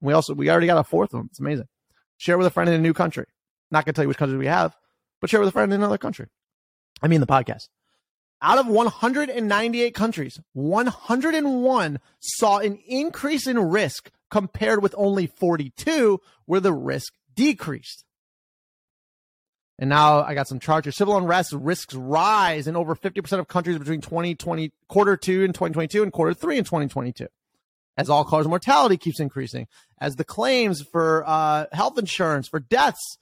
We 0.00 0.12
also 0.12 0.34
we 0.34 0.50
already 0.50 0.66
got 0.66 0.78
a 0.78 0.84
fourth 0.84 1.14
of 1.14 1.20
them. 1.20 1.28
It's 1.30 1.40
amazing. 1.40 1.66
Share 2.18 2.36
with 2.36 2.46
a 2.46 2.50
friend 2.50 2.68
in 2.68 2.76
a 2.76 2.78
new 2.78 2.92
country. 2.92 3.24
Not 3.70 3.86
gonna 3.86 3.94
tell 3.94 4.04
you 4.04 4.08
which 4.08 4.18
countries 4.18 4.38
we 4.38 4.46
have, 4.46 4.76
but 5.20 5.30
share 5.30 5.40
with 5.40 5.48
a 5.48 5.52
friend 5.52 5.72
in 5.72 5.80
another 5.80 5.98
country. 5.98 6.26
I 7.02 7.08
mean, 7.08 7.20
the 7.20 7.26
podcast. 7.26 7.68
Out 8.40 8.58
of 8.58 8.66
198 8.66 9.94
countries, 9.94 10.40
101 10.52 12.00
saw 12.18 12.58
an 12.58 12.78
increase 12.86 13.46
in 13.46 13.58
risk 13.58 14.10
compared 14.30 14.82
with 14.82 14.94
only 14.98 15.26
42 15.26 16.20
where 16.46 16.60
the 16.60 16.72
risk 16.72 17.12
decreased. 17.34 18.04
And 19.78 19.88
now 19.88 20.22
I 20.22 20.34
got 20.34 20.48
some 20.48 20.60
charts 20.60 20.96
Civil 20.96 21.16
unrest 21.16 21.52
risks 21.52 21.94
rise 21.94 22.66
in 22.66 22.76
over 22.76 22.94
50% 22.94 23.38
of 23.38 23.48
countries 23.48 23.78
between 23.78 24.00
2020, 24.00 24.72
quarter 24.88 25.16
two 25.16 25.42
in 25.42 25.52
2022 25.52 26.02
and 26.02 26.12
quarter 26.12 26.34
three 26.34 26.58
in 26.58 26.64
2022. 26.64 27.26
As 27.96 28.08
all 28.08 28.24
cause 28.24 28.46
mortality 28.46 28.96
keeps 28.96 29.20
increasing, 29.20 29.66
as 30.00 30.16
the 30.16 30.24
claims 30.24 30.82
for 30.82 31.24
uh, 31.26 31.66
health 31.72 31.98
insurance 31.98 32.48
for 32.48 32.58
deaths 32.58 33.18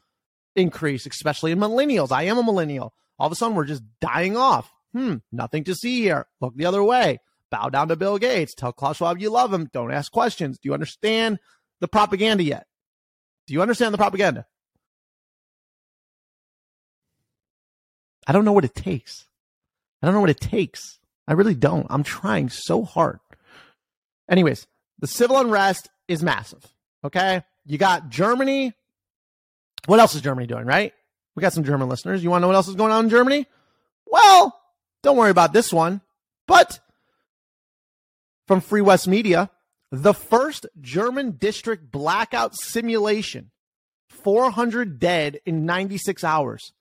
increase, 0.55 1.07
especially 1.07 1.53
in 1.53 1.59
millennials. 1.59 2.13
I 2.13 2.25
am 2.25 2.39
a 2.39 2.43
millennial. 2.43 2.93
All 3.21 3.27
of 3.27 3.33
a 3.33 3.37
sudden, 3.37 3.55
we're 3.55 3.67
just 3.67 3.83
dying 4.01 4.35
off. 4.35 4.73
Hmm, 4.95 5.17
nothing 5.31 5.65
to 5.65 5.75
see 5.75 6.01
here. 6.01 6.27
Look 6.41 6.57
the 6.57 6.65
other 6.65 6.83
way. 6.83 7.21
Bow 7.51 7.69
down 7.69 7.89
to 7.89 7.97
Bill 7.97 8.17
Gates. 8.17 8.55
Tell 8.55 8.73
Klaus 8.73 8.97
Schwab 8.97 9.21
you 9.21 9.29
love 9.29 9.53
him. 9.53 9.69
Don't 9.75 9.93
ask 9.93 10.11
questions. 10.11 10.59
Do 10.59 10.71
you 10.71 10.73
understand 10.73 11.39
the 11.81 11.87
propaganda 11.87 12.43
yet? 12.43 12.67
Do 13.47 13.53
you 13.53 13.61
understand 13.61 13.93
the 13.93 13.99
propaganda? 13.99 14.47
I 18.27 18.33
don't 18.33 18.47
know 18.47 18.53
what 18.53 18.65
it 18.65 18.75
takes. 18.75 19.27
I 20.03 20.07
don't 20.07 20.15
know 20.15 20.21
what 20.23 20.31
it 20.31 20.41
takes. 20.41 20.99
I 21.29 21.35
really 21.35 21.55
don't. 21.55 21.87
I'm 21.91 22.03
trying 22.03 22.49
so 22.49 22.85
hard. 22.85 23.21
Anyways, 24.31 24.67
the 24.99 25.07
civil 25.07 25.37
unrest 25.37 25.91
is 26.09 26.23
massive. 26.23 26.67
Okay. 27.05 27.43
You 27.67 27.77
got 27.77 28.09
Germany. 28.09 28.73
What 29.85 30.01
else 30.01 30.15
is 30.15 30.23
Germany 30.23 30.47
doing, 30.47 30.65
right? 30.65 30.95
We 31.35 31.41
got 31.41 31.53
some 31.53 31.65
German 31.65 31.89
listeners. 31.89 32.23
You 32.23 32.31
want 32.31 32.41
to 32.41 32.43
know 32.43 32.49
what 32.49 32.57
else 32.57 32.69
is 32.69 32.75
going 32.75 32.93
on 32.93 33.05
in 33.05 33.11
Germany? 33.11 33.47
Well, 34.07 34.59
don't 35.03 35.17
worry 35.17 35.31
about 35.31 35.53
this 35.53 35.73
one. 35.73 36.01
But 36.47 36.81
from 38.47 38.61
Free 38.61 38.81
West 38.81 39.07
Media, 39.07 39.51
the 39.93 40.15
first 40.15 40.67
German 40.81 41.33
district 41.33 41.91
blackout 41.91 42.55
simulation 42.55 43.51
400 44.09 44.99
dead 44.99 45.41
in 45.47 45.65
96 45.65 46.25
hours. 46.25 46.73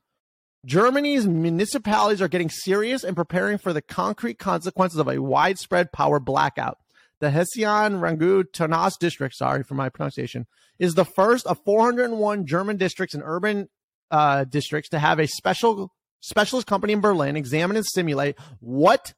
Germany's 0.65 1.25
municipalities 1.25 2.21
are 2.21 2.27
getting 2.27 2.49
serious 2.49 3.03
and 3.03 3.15
preparing 3.15 3.57
for 3.57 3.71
the 3.71 3.81
concrete 3.81 4.39
consequences 4.39 4.99
of 4.99 5.07
a 5.07 5.21
widespread 5.21 5.93
power 5.93 6.19
blackout. 6.19 6.77
The 7.21 7.31
Hessian 7.31 7.99
Rangu 7.99 8.43
Taunus 8.51 8.97
district, 8.97 9.35
sorry 9.35 9.63
for 9.63 9.75
my 9.75 9.89
pronunciation, 9.89 10.47
is 10.77 10.95
the 10.95 11.05
first 11.05 11.45
of 11.47 11.63
401 11.63 12.45
German 12.45 12.77
districts 12.77 13.13
and 13.13 13.23
urban 13.25 13.69
uh, 14.11 14.43
districts 14.43 14.89
to 14.89 14.99
have 14.99 15.19
a 15.19 15.27
special 15.27 15.91
specialist 16.21 16.67
company 16.67 16.93
in 16.93 17.01
Berlin 17.01 17.35
examine 17.35 17.77
and 17.77 17.85
simulate 17.85 18.35
what 18.59 19.13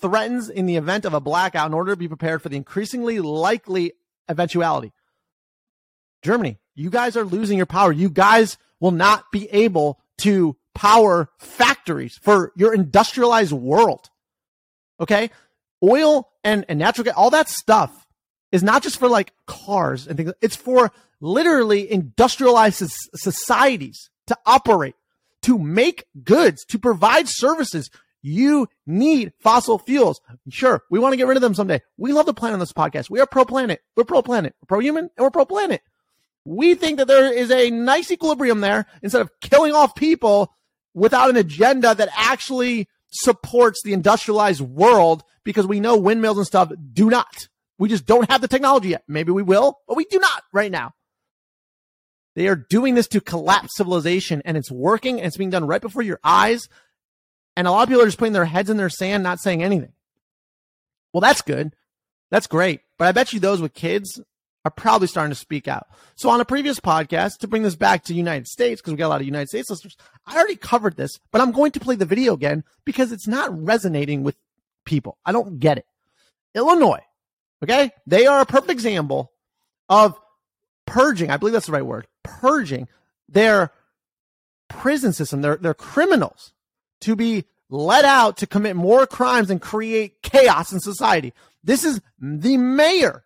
threatens 0.00 0.48
in 0.48 0.66
the 0.66 0.76
event 0.76 1.04
of 1.04 1.14
a 1.14 1.20
blackout 1.20 1.68
in 1.68 1.74
order 1.74 1.92
to 1.92 1.96
be 1.96 2.08
prepared 2.08 2.42
for 2.42 2.48
the 2.48 2.56
increasingly 2.56 3.20
likely 3.20 3.92
eventuality. 4.28 4.92
Germany, 6.22 6.58
you 6.74 6.90
guys 6.90 7.16
are 7.16 7.24
losing 7.24 7.56
your 7.56 7.66
power. 7.66 7.92
You 7.92 8.10
guys 8.10 8.58
will 8.80 8.90
not 8.90 9.30
be 9.32 9.48
able 9.50 10.00
to 10.18 10.56
power 10.74 11.30
factories 11.38 12.18
for 12.20 12.52
your 12.56 12.74
industrialized 12.74 13.52
world. 13.52 14.10
Okay. 15.00 15.30
Oil 15.82 16.28
and, 16.42 16.64
and 16.68 16.78
natural 16.78 17.04
gas, 17.04 17.14
all 17.16 17.30
that 17.30 17.48
stuff 17.48 18.05
is 18.56 18.62
not 18.62 18.82
just 18.82 18.98
for 18.98 19.06
like 19.06 19.34
cars 19.46 20.06
and 20.06 20.16
things. 20.16 20.32
It's 20.40 20.56
for 20.56 20.90
literally 21.20 21.92
industrialized 21.92 22.90
societies 23.14 24.08
to 24.28 24.38
operate, 24.46 24.94
to 25.42 25.58
make 25.58 26.06
goods, 26.24 26.64
to 26.70 26.78
provide 26.78 27.28
services. 27.28 27.90
You 28.22 28.66
need 28.86 29.34
fossil 29.40 29.78
fuels. 29.78 30.22
Sure, 30.48 30.82
we 30.90 30.98
want 30.98 31.12
to 31.12 31.18
get 31.18 31.26
rid 31.26 31.36
of 31.36 31.42
them 31.42 31.54
someday. 31.54 31.82
We 31.98 32.14
love 32.14 32.24
the 32.24 32.32
planet 32.32 32.54
on 32.54 32.60
this 32.60 32.72
podcast. 32.72 33.10
We 33.10 33.20
are 33.20 33.26
pro 33.26 33.44
planet. 33.44 33.82
We're 33.94 34.04
pro 34.04 34.22
planet. 34.22 34.54
We're 34.62 34.66
pro 34.66 34.80
human 34.80 35.10
and 35.16 35.22
we're 35.24 35.30
pro 35.30 35.44
planet. 35.44 35.82
We 36.46 36.74
think 36.74 36.96
that 36.96 37.08
there 37.08 37.30
is 37.30 37.50
a 37.50 37.70
nice 37.70 38.10
equilibrium 38.10 38.62
there 38.62 38.86
instead 39.02 39.20
of 39.20 39.30
killing 39.42 39.74
off 39.74 39.94
people 39.94 40.50
without 40.94 41.28
an 41.28 41.36
agenda 41.36 41.94
that 41.94 42.08
actually 42.16 42.88
supports 43.10 43.82
the 43.84 43.92
industrialized 43.92 44.62
world 44.62 45.24
because 45.44 45.66
we 45.66 45.78
know 45.78 45.98
windmills 45.98 46.38
and 46.38 46.46
stuff 46.46 46.72
do 46.94 47.10
not. 47.10 47.48
We 47.78 47.88
just 47.88 48.06
don't 48.06 48.30
have 48.30 48.40
the 48.40 48.48
technology 48.48 48.90
yet. 48.90 49.04
Maybe 49.06 49.32
we 49.32 49.42
will, 49.42 49.78
but 49.86 49.96
we 49.96 50.04
do 50.04 50.18
not 50.18 50.42
right 50.52 50.70
now. 50.70 50.94
They 52.34 52.48
are 52.48 52.56
doing 52.56 52.94
this 52.94 53.08
to 53.08 53.20
collapse 53.20 53.76
civilization 53.76 54.42
and 54.44 54.56
it's 54.56 54.70
working 54.70 55.18
and 55.18 55.26
it's 55.26 55.36
being 55.36 55.50
done 55.50 55.66
right 55.66 55.80
before 55.80 56.02
your 56.02 56.20
eyes. 56.22 56.68
And 57.56 57.66
a 57.66 57.70
lot 57.70 57.84
of 57.84 57.88
people 57.88 58.02
are 58.02 58.06
just 58.06 58.18
putting 58.18 58.34
their 58.34 58.44
heads 58.44 58.68
in 58.68 58.76
their 58.76 58.90
sand, 58.90 59.22
not 59.22 59.40
saying 59.40 59.62
anything. 59.62 59.92
Well, 61.12 61.22
that's 61.22 61.40
good. 61.40 61.74
That's 62.30 62.46
great. 62.46 62.80
But 62.98 63.08
I 63.08 63.12
bet 63.12 63.32
you 63.32 63.40
those 63.40 63.62
with 63.62 63.72
kids 63.72 64.20
are 64.66 64.70
probably 64.70 65.06
starting 65.06 65.30
to 65.30 65.36
speak 65.36 65.68
out. 65.68 65.86
So 66.16 66.28
on 66.28 66.40
a 66.40 66.44
previous 66.44 66.80
podcast, 66.80 67.38
to 67.38 67.48
bring 67.48 67.62
this 67.62 67.76
back 67.76 68.04
to 68.04 68.14
United 68.14 68.48
States, 68.48 68.80
because 68.80 68.92
we 68.92 68.98
got 68.98 69.06
a 69.06 69.08
lot 69.08 69.20
of 69.20 69.26
United 69.26 69.48
States 69.48 69.70
listeners, 69.70 69.96
I 70.26 70.36
already 70.36 70.56
covered 70.56 70.96
this, 70.96 71.20
but 71.30 71.40
I'm 71.40 71.52
going 71.52 71.72
to 71.72 71.80
play 71.80 71.94
the 71.94 72.04
video 72.04 72.34
again 72.34 72.64
because 72.84 73.12
it's 73.12 73.28
not 73.28 73.56
resonating 73.64 74.24
with 74.24 74.36
people. 74.84 75.18
I 75.24 75.32
don't 75.32 75.60
get 75.60 75.78
it. 75.78 75.86
Illinois, 76.54 77.02
okay? 77.62 77.90
They 78.06 78.26
are 78.26 78.40
a 78.40 78.46
perfect 78.46 78.70
example 78.70 79.32
of 79.88 80.18
purging, 80.86 81.30
I 81.30 81.36
believe 81.36 81.52
that's 81.52 81.66
the 81.66 81.72
right 81.72 81.84
word, 81.84 82.06
purging 82.22 82.88
their 83.28 83.72
prison 84.68 85.12
system, 85.12 85.42
their, 85.42 85.56
their 85.56 85.74
criminals 85.74 86.52
to 87.02 87.16
be 87.16 87.44
let 87.68 88.04
out 88.04 88.38
to 88.38 88.46
commit 88.46 88.76
more 88.76 89.06
crimes 89.06 89.50
and 89.50 89.60
create 89.60 90.22
chaos 90.22 90.72
in 90.72 90.80
society. 90.80 91.32
This 91.64 91.84
is 91.84 92.00
the 92.20 92.56
mayor 92.56 93.24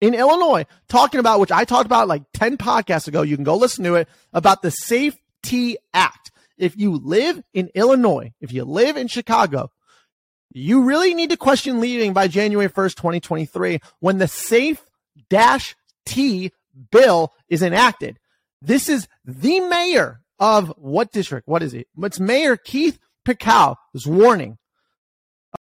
in 0.00 0.14
Illinois 0.14 0.66
talking 0.88 1.20
about, 1.20 1.40
which 1.40 1.52
I 1.52 1.64
talked 1.64 1.86
about 1.86 2.08
like 2.08 2.24
10 2.34 2.58
podcasts 2.58 3.08
ago. 3.08 3.22
You 3.22 3.36
can 3.36 3.44
go 3.44 3.56
listen 3.56 3.84
to 3.84 3.94
it 3.94 4.08
about 4.32 4.60
the 4.60 4.70
Safety 4.70 5.76
Act. 5.94 6.32
If 6.58 6.76
you 6.76 6.96
live 6.96 7.42
in 7.54 7.70
Illinois, 7.74 8.32
if 8.40 8.52
you 8.52 8.64
live 8.64 8.96
in 8.96 9.08
Chicago, 9.08 9.70
you 10.54 10.82
really 10.82 11.14
need 11.14 11.30
to 11.30 11.36
question 11.36 11.80
leaving 11.80 12.12
by 12.12 12.28
January 12.28 12.68
1st, 12.68 12.96
2023 12.96 13.80
when 14.00 14.18
the 14.18 14.28
Safe 14.28 14.82
Dash 15.28 15.74
T 16.06 16.52
bill 16.90 17.32
is 17.48 17.62
enacted. 17.62 18.18
This 18.60 18.88
is 18.88 19.08
the 19.24 19.60
mayor 19.60 20.20
of 20.38 20.72
what 20.76 21.12
district? 21.12 21.48
What 21.48 21.62
is 21.62 21.74
it? 21.74 21.88
It's 21.98 22.20
Mayor 22.20 22.56
Keith 22.56 22.98
Pekau 23.24 23.76
is 23.94 24.06
warning 24.06 24.58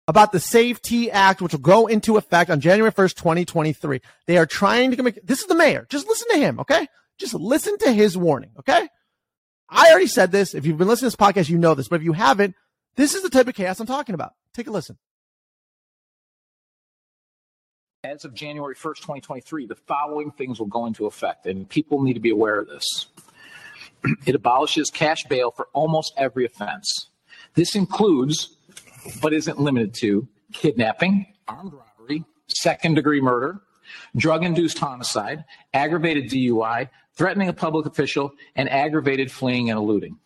about 0.07 0.31
the 0.31 0.39
Safety 0.39 1.11
Act, 1.11 1.41
which 1.41 1.53
will 1.53 1.59
go 1.59 1.87
into 1.87 2.17
effect 2.17 2.49
on 2.49 2.61
January 2.61 2.91
1st, 2.91 3.15
2023. 3.15 4.01
They 4.25 4.37
are 4.37 4.45
trying 4.45 4.95
to 4.95 5.03
make, 5.03 5.19
this 5.25 5.41
is 5.41 5.47
the 5.47 5.55
mayor. 5.55 5.85
Just 5.89 6.07
listen 6.07 6.27
to 6.31 6.37
him, 6.37 6.59
okay? 6.59 6.87
Just 7.17 7.33
listen 7.33 7.77
to 7.79 7.91
his 7.91 8.17
warning, 8.17 8.51
okay? 8.59 8.87
I 9.69 9.89
already 9.89 10.07
said 10.07 10.31
this. 10.31 10.53
If 10.53 10.65
you've 10.65 10.77
been 10.77 10.87
listening 10.87 11.11
to 11.11 11.17
this 11.17 11.27
podcast, 11.27 11.49
you 11.49 11.57
know 11.57 11.75
this. 11.75 11.87
But 11.87 11.97
if 11.97 12.03
you 12.03 12.13
haven't, 12.13 12.55
this 12.95 13.15
is 13.15 13.23
the 13.23 13.29
type 13.29 13.47
of 13.47 13.55
chaos 13.55 13.79
I'm 13.79 13.87
talking 13.87 14.15
about. 14.15 14.33
Take 14.53 14.67
a 14.67 14.71
listen. 14.71 14.97
As 18.03 18.25
of 18.25 18.33
January 18.33 18.75
1st, 18.75 18.97
2023, 18.97 19.67
the 19.67 19.75
following 19.75 20.31
things 20.31 20.59
will 20.59 20.65
go 20.65 20.87
into 20.87 21.05
effect, 21.05 21.45
and 21.45 21.69
people 21.69 22.01
need 22.01 22.13
to 22.13 22.19
be 22.19 22.31
aware 22.31 22.59
of 22.59 22.67
this. 22.67 23.07
It 24.25 24.33
abolishes 24.33 24.89
cash 24.89 25.25
bail 25.25 25.51
for 25.51 25.67
almost 25.73 26.13
every 26.17 26.43
offense. 26.43 27.11
This 27.53 27.75
includes 27.75 28.55
but 29.21 29.31
isn't 29.31 29.59
limited 29.59 29.93
to 29.95 30.27
kidnapping, 30.53 31.27
armed 31.47 31.73
robbery, 31.73 32.25
second 32.47 32.95
degree 32.95 33.21
murder, 33.21 33.61
drug 34.15 34.43
induced 34.43 34.79
homicide, 34.79 35.45
aggravated 35.73 36.31
DUI, 36.31 36.89
threatening 37.13 37.49
a 37.49 37.53
public 37.53 37.85
official, 37.85 38.31
and 38.55 38.69
aggravated 38.69 39.31
fleeing 39.31 39.69
and 39.69 39.77
eluding. 39.77 40.17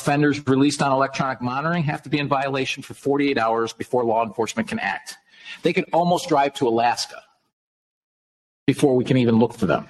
Offenders 0.00 0.46
released 0.46 0.80
on 0.80 0.92
electronic 0.92 1.42
monitoring 1.42 1.82
have 1.82 2.02
to 2.04 2.08
be 2.08 2.18
in 2.18 2.26
violation 2.26 2.82
for 2.82 2.94
48 2.94 3.36
hours 3.36 3.74
before 3.74 4.02
law 4.02 4.24
enforcement 4.24 4.66
can 4.66 4.78
act. 4.78 5.18
They 5.62 5.74
could 5.74 5.84
almost 5.92 6.26
drive 6.26 6.54
to 6.54 6.66
Alaska 6.66 7.22
before 8.66 8.96
we 8.96 9.04
can 9.04 9.18
even 9.18 9.38
look 9.38 9.52
for 9.52 9.66
them. 9.66 9.88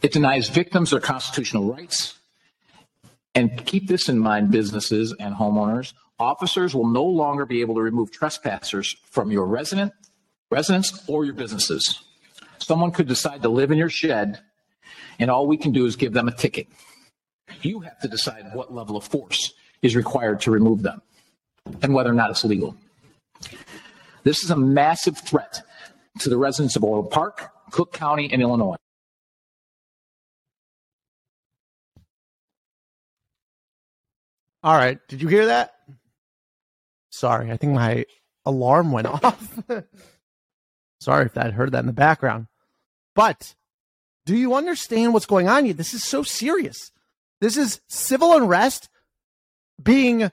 It 0.00 0.12
denies 0.12 0.48
victims 0.48 0.90
their 0.90 1.00
constitutional 1.00 1.70
rights 1.70 2.18
and 3.34 3.62
keep 3.66 3.88
this 3.88 4.08
in 4.08 4.18
mind, 4.18 4.50
businesses 4.50 5.14
and 5.20 5.34
homeowners. 5.34 5.92
Officers 6.18 6.74
will 6.74 6.88
no 6.88 7.04
longer 7.04 7.44
be 7.44 7.60
able 7.60 7.74
to 7.74 7.82
remove 7.82 8.10
trespassers 8.10 8.96
from 9.04 9.30
your 9.30 9.44
resident, 9.44 9.92
residence 10.50 11.04
or 11.08 11.26
your 11.26 11.34
businesses. 11.34 12.02
Someone 12.56 12.90
could 12.90 13.06
decide 13.06 13.42
to 13.42 13.50
live 13.50 13.70
in 13.70 13.76
your 13.76 13.90
shed, 13.90 14.40
and 15.18 15.30
all 15.30 15.46
we 15.46 15.58
can 15.58 15.72
do 15.72 15.84
is 15.84 15.94
give 15.94 16.14
them 16.14 16.26
a 16.26 16.32
ticket. 16.32 16.68
You 17.62 17.80
have 17.80 17.98
to 18.00 18.08
decide 18.08 18.50
what 18.54 18.72
level 18.72 18.96
of 18.96 19.04
force 19.04 19.54
is 19.82 19.96
required 19.96 20.40
to 20.42 20.50
remove 20.50 20.82
them 20.82 21.02
and 21.82 21.94
whether 21.94 22.10
or 22.10 22.14
not 22.14 22.30
it's 22.30 22.44
legal. 22.44 22.76
This 24.24 24.42
is 24.42 24.50
a 24.50 24.56
massive 24.56 25.18
threat 25.18 25.62
to 26.20 26.28
the 26.28 26.36
residents 26.36 26.76
of 26.76 26.84
Orland 26.84 27.10
Park, 27.10 27.50
Cook 27.70 27.92
County, 27.92 28.32
and 28.32 28.42
Illinois. 28.42 28.76
All 34.62 34.76
right. 34.76 34.98
Did 35.06 35.22
you 35.22 35.28
hear 35.28 35.46
that? 35.46 35.74
Sorry, 37.10 37.52
I 37.52 37.56
think 37.56 37.72
my 37.72 38.04
alarm 38.44 38.90
went 38.90 39.06
off. 39.24 39.62
Sorry 41.00 41.26
if 41.26 41.34
that 41.34 41.52
heard 41.52 41.72
that 41.72 41.80
in 41.80 41.86
the 41.86 41.92
background. 41.92 42.48
But 43.14 43.54
do 44.24 44.36
you 44.36 44.54
understand 44.54 45.14
what's 45.14 45.26
going 45.26 45.48
on 45.48 45.66
here? 45.66 45.74
This 45.74 45.94
is 45.94 46.02
so 46.02 46.24
serious. 46.24 46.90
This 47.40 47.56
is 47.56 47.80
civil 47.88 48.34
unrest 48.34 48.88
being 49.82 50.30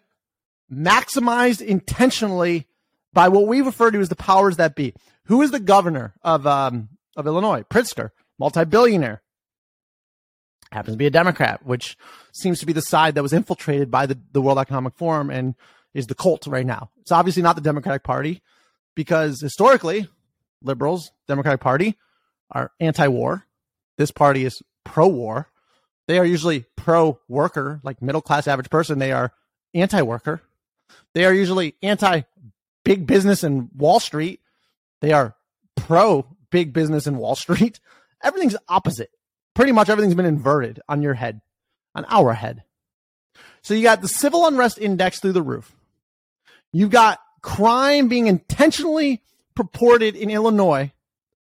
maximized 0.71 1.61
intentionally 1.61 2.67
by 3.13 3.27
what 3.29 3.47
we 3.47 3.61
refer 3.61 3.91
to 3.91 3.99
as 3.99 4.09
the 4.09 4.15
powers 4.15 4.57
that 4.57 4.75
be. 4.75 4.93
Who 5.25 5.41
is 5.41 5.51
the 5.51 5.59
governor 5.59 6.13
of 6.23 6.47
um, 6.47 6.89
of 7.15 7.27
Illinois? 7.27 7.63
Pritzker, 7.63 8.09
multi-billionaire 8.39 9.21
happens 10.71 10.95
to 10.95 10.97
be 10.97 11.05
a 11.05 11.11
Democrat, 11.11 11.65
which 11.65 11.97
seems 12.31 12.59
to 12.59 12.65
be 12.65 12.73
the 12.73 12.81
side 12.81 13.15
that 13.15 13.23
was 13.23 13.33
infiltrated 13.33 13.91
by 13.91 14.05
the, 14.05 14.19
the 14.31 14.41
World 14.41 14.57
Economic 14.57 14.95
Forum 14.95 15.29
and 15.29 15.55
is 15.93 16.07
the 16.07 16.15
cult 16.15 16.47
right 16.47 16.65
now. 16.65 16.89
It's 17.01 17.11
obviously 17.11 17.43
not 17.43 17.55
the 17.55 17.61
Democratic 17.61 18.03
Party 18.03 18.41
because 18.95 19.39
historically, 19.39 20.09
liberals, 20.61 21.11
Democratic 21.27 21.61
Party, 21.61 21.97
are 22.51 22.71
anti 22.79 23.07
war. 23.07 23.45
This 23.97 24.11
party 24.11 24.45
is 24.45 24.61
pro 24.83 25.07
war. 25.07 25.47
They 26.07 26.19
are 26.19 26.25
usually 26.25 26.65
pro 26.75 27.19
worker, 27.27 27.79
like 27.83 28.01
middle 28.01 28.21
class 28.21 28.47
average 28.47 28.69
person. 28.69 28.99
They 28.99 29.11
are 29.11 29.31
anti 29.73 30.01
worker. 30.01 30.41
They 31.13 31.25
are 31.25 31.33
usually 31.33 31.75
anti 31.81 32.21
big 32.83 33.07
business 33.07 33.43
and 33.43 33.69
Wall 33.75 33.99
Street 33.99 34.41
They 35.01 35.13
are 35.13 35.35
pro 35.75 36.25
big 36.49 36.73
business 36.73 37.07
and 37.07 37.17
Wall 37.17 37.35
Street. 37.35 37.79
Everything's 38.23 38.57
opposite. 38.67 39.11
Pretty 39.53 39.71
much 39.71 39.89
everything's 39.89 40.15
been 40.15 40.25
inverted 40.25 40.81
on 40.89 41.03
your 41.03 41.13
head, 41.13 41.41
on 41.93 42.05
our 42.07 42.33
head. 42.33 42.63
So 43.61 43.73
you 43.73 43.83
got 43.83 44.01
the 44.01 44.07
civil 44.07 44.47
unrest 44.47 44.79
index 44.79 45.19
through 45.19 45.33
the 45.33 45.43
roof. 45.43 45.75
You've 46.71 46.89
got 46.89 47.19
crime 47.41 48.07
being 48.07 48.25
intentionally 48.27 49.21
purported 49.55 50.15
in 50.15 50.31
Illinois. 50.31 50.91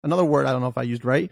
Another 0.03 0.25
word 0.25 0.46
I 0.46 0.51
don't 0.51 0.62
know 0.62 0.68
if 0.68 0.77
I 0.77 0.84
used 0.84 1.06
right. 1.06 1.32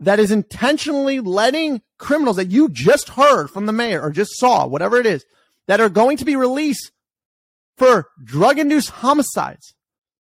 That 0.00 0.20
is 0.20 0.30
intentionally 0.30 1.20
letting 1.20 1.80
criminals 1.98 2.36
that 2.36 2.50
you 2.50 2.68
just 2.68 3.10
heard 3.10 3.48
from 3.48 3.66
the 3.66 3.72
mayor 3.72 4.02
or 4.02 4.10
just 4.10 4.38
saw, 4.38 4.66
whatever 4.66 4.98
it 4.98 5.06
is, 5.06 5.24
that 5.66 5.80
are 5.80 5.88
going 5.88 6.18
to 6.18 6.24
be 6.24 6.36
released 6.36 6.92
for 7.76 8.08
drug 8.22 8.58
induced 8.58 8.90
homicides, 8.90 9.74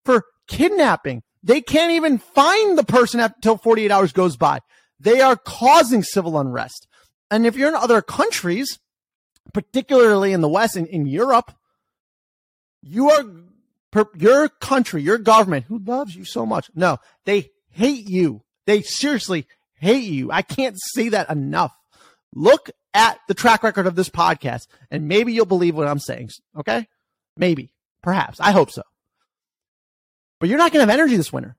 for 0.05 0.25
kidnapping. 0.47 1.23
They 1.43 1.61
can't 1.61 1.93
even 1.93 2.19
find 2.19 2.77
the 2.77 2.85
person 2.85 3.21
until 3.21 3.57
48 3.57 3.91
hours 3.91 4.13
goes 4.13 4.37
by. 4.37 4.61
They 5.01 5.21
are 5.21 5.37
causing 5.37 6.03
civil 6.03 6.39
unrest. 6.39 6.87
And 7.31 7.47
if 7.47 7.57
you're 7.57 7.71
in 7.71 7.75
other 7.75 8.03
countries, 8.03 8.79
particularly 9.53 10.33
in 10.33 10.41
the 10.41 10.49
West 10.49 10.77
and 10.77 10.87
in 10.87 11.07
Europe, 11.07 11.53
you 12.83 13.11
are 13.11 13.25
your 14.17 14.49
country, 14.49 15.03
your 15.03 15.19
government, 15.19 15.67
who 15.67 15.79
loves 15.79 16.15
you 16.15 16.25
so 16.25 16.47
much. 16.47 16.71
No, 16.75 16.99
they 17.25 17.51
hate 17.71 18.09
you. 18.09 18.43
They 18.67 18.83
seriously 18.83 19.47
hate 19.83 20.05
you. 20.05 20.31
I 20.31 20.43
can't 20.43 20.77
say 20.95 21.11
that 21.11 21.29
enough. 21.29 21.77
Look 22.35 22.71
at 22.95 23.19
the 23.29 23.35
track 23.35 23.63
record 23.63 23.87
of 23.87 23.97
this 23.97 24.09
podcast 24.09 24.67
and 24.91 25.09
maybe 25.09 25.33
you'll 25.33 25.45
believe 25.45 25.75
what 25.75 25.89
I'm 25.89 25.99
saying. 25.99 26.31
Okay. 26.57 26.87
Maybe, 27.37 27.73
perhaps. 28.03 28.39
I 28.41 28.53
hope 28.53 28.71
so. 28.71 28.83
But 30.39 30.49
you're 30.49 30.59
not 30.59 30.73
going 30.73 30.87
to 30.87 30.91
have 30.91 30.99
energy 30.99 31.17
this 31.17 31.33
winter. 31.33 31.57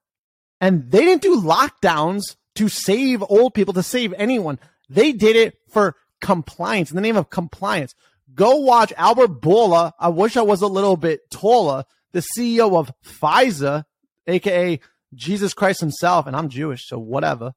And 0.62 0.90
they 0.90 1.02
didn't 1.02 1.22
do 1.22 1.42
lockdowns 1.42 2.36
to 2.56 2.70
save 2.70 3.24
old 3.28 3.54
people, 3.54 3.74
to 3.74 3.84
save 3.84 4.14
anyone. 4.14 4.60
They 4.90 5.12
did 5.12 5.36
it 5.36 5.58
for 5.70 5.96
compliance, 6.22 6.92
in 6.92 6.96
the 6.96 7.02
name 7.02 7.18
of 7.18 7.30
compliance. 7.30 7.96
Go 8.34 8.58
watch 8.58 8.94
Albert 8.96 9.42
Bourla. 9.42 9.92
I 10.00 10.10
wish 10.10 10.38
I 10.38 10.42
was 10.42 10.62
a 10.62 10.68
little 10.68 10.98
bit 10.98 11.30
taller. 11.30 11.84
The 12.14 12.26
CEO 12.38 12.78
of 12.78 12.92
Pfizer, 13.04 13.84
aka 14.28 14.80
Jesus 15.14 15.54
Christ 15.54 15.80
himself, 15.80 16.28
and 16.28 16.36
I'm 16.36 16.50
Jewish, 16.50 16.88
so 16.88 16.98
whatever. 16.98 17.54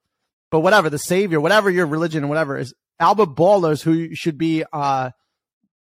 But 0.56 0.60
whatever, 0.60 0.88
the 0.88 0.96
savior, 0.96 1.38
whatever 1.38 1.68
your 1.68 1.84
religion, 1.84 2.30
whatever 2.30 2.56
is 2.56 2.72
Albert 2.98 3.34
Bourla's 3.34 3.82
who 3.82 4.14
should 4.14 4.38
be 4.38 4.64
uh 4.72 5.10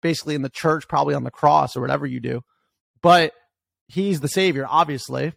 basically 0.01 0.35
in 0.35 0.41
the 0.41 0.49
church, 0.49 0.89
probably 0.89 1.15
on 1.15 1.25
the 1.25 1.31
cross 1.31 1.77
or 1.77 1.83
whatever 1.83 2.07
you 2.07 2.21
do. 2.21 2.41
But 3.03 3.35
he's 3.87 4.21
the 4.21 4.29
savior, 4.29 4.65
obviously. 4.67 5.35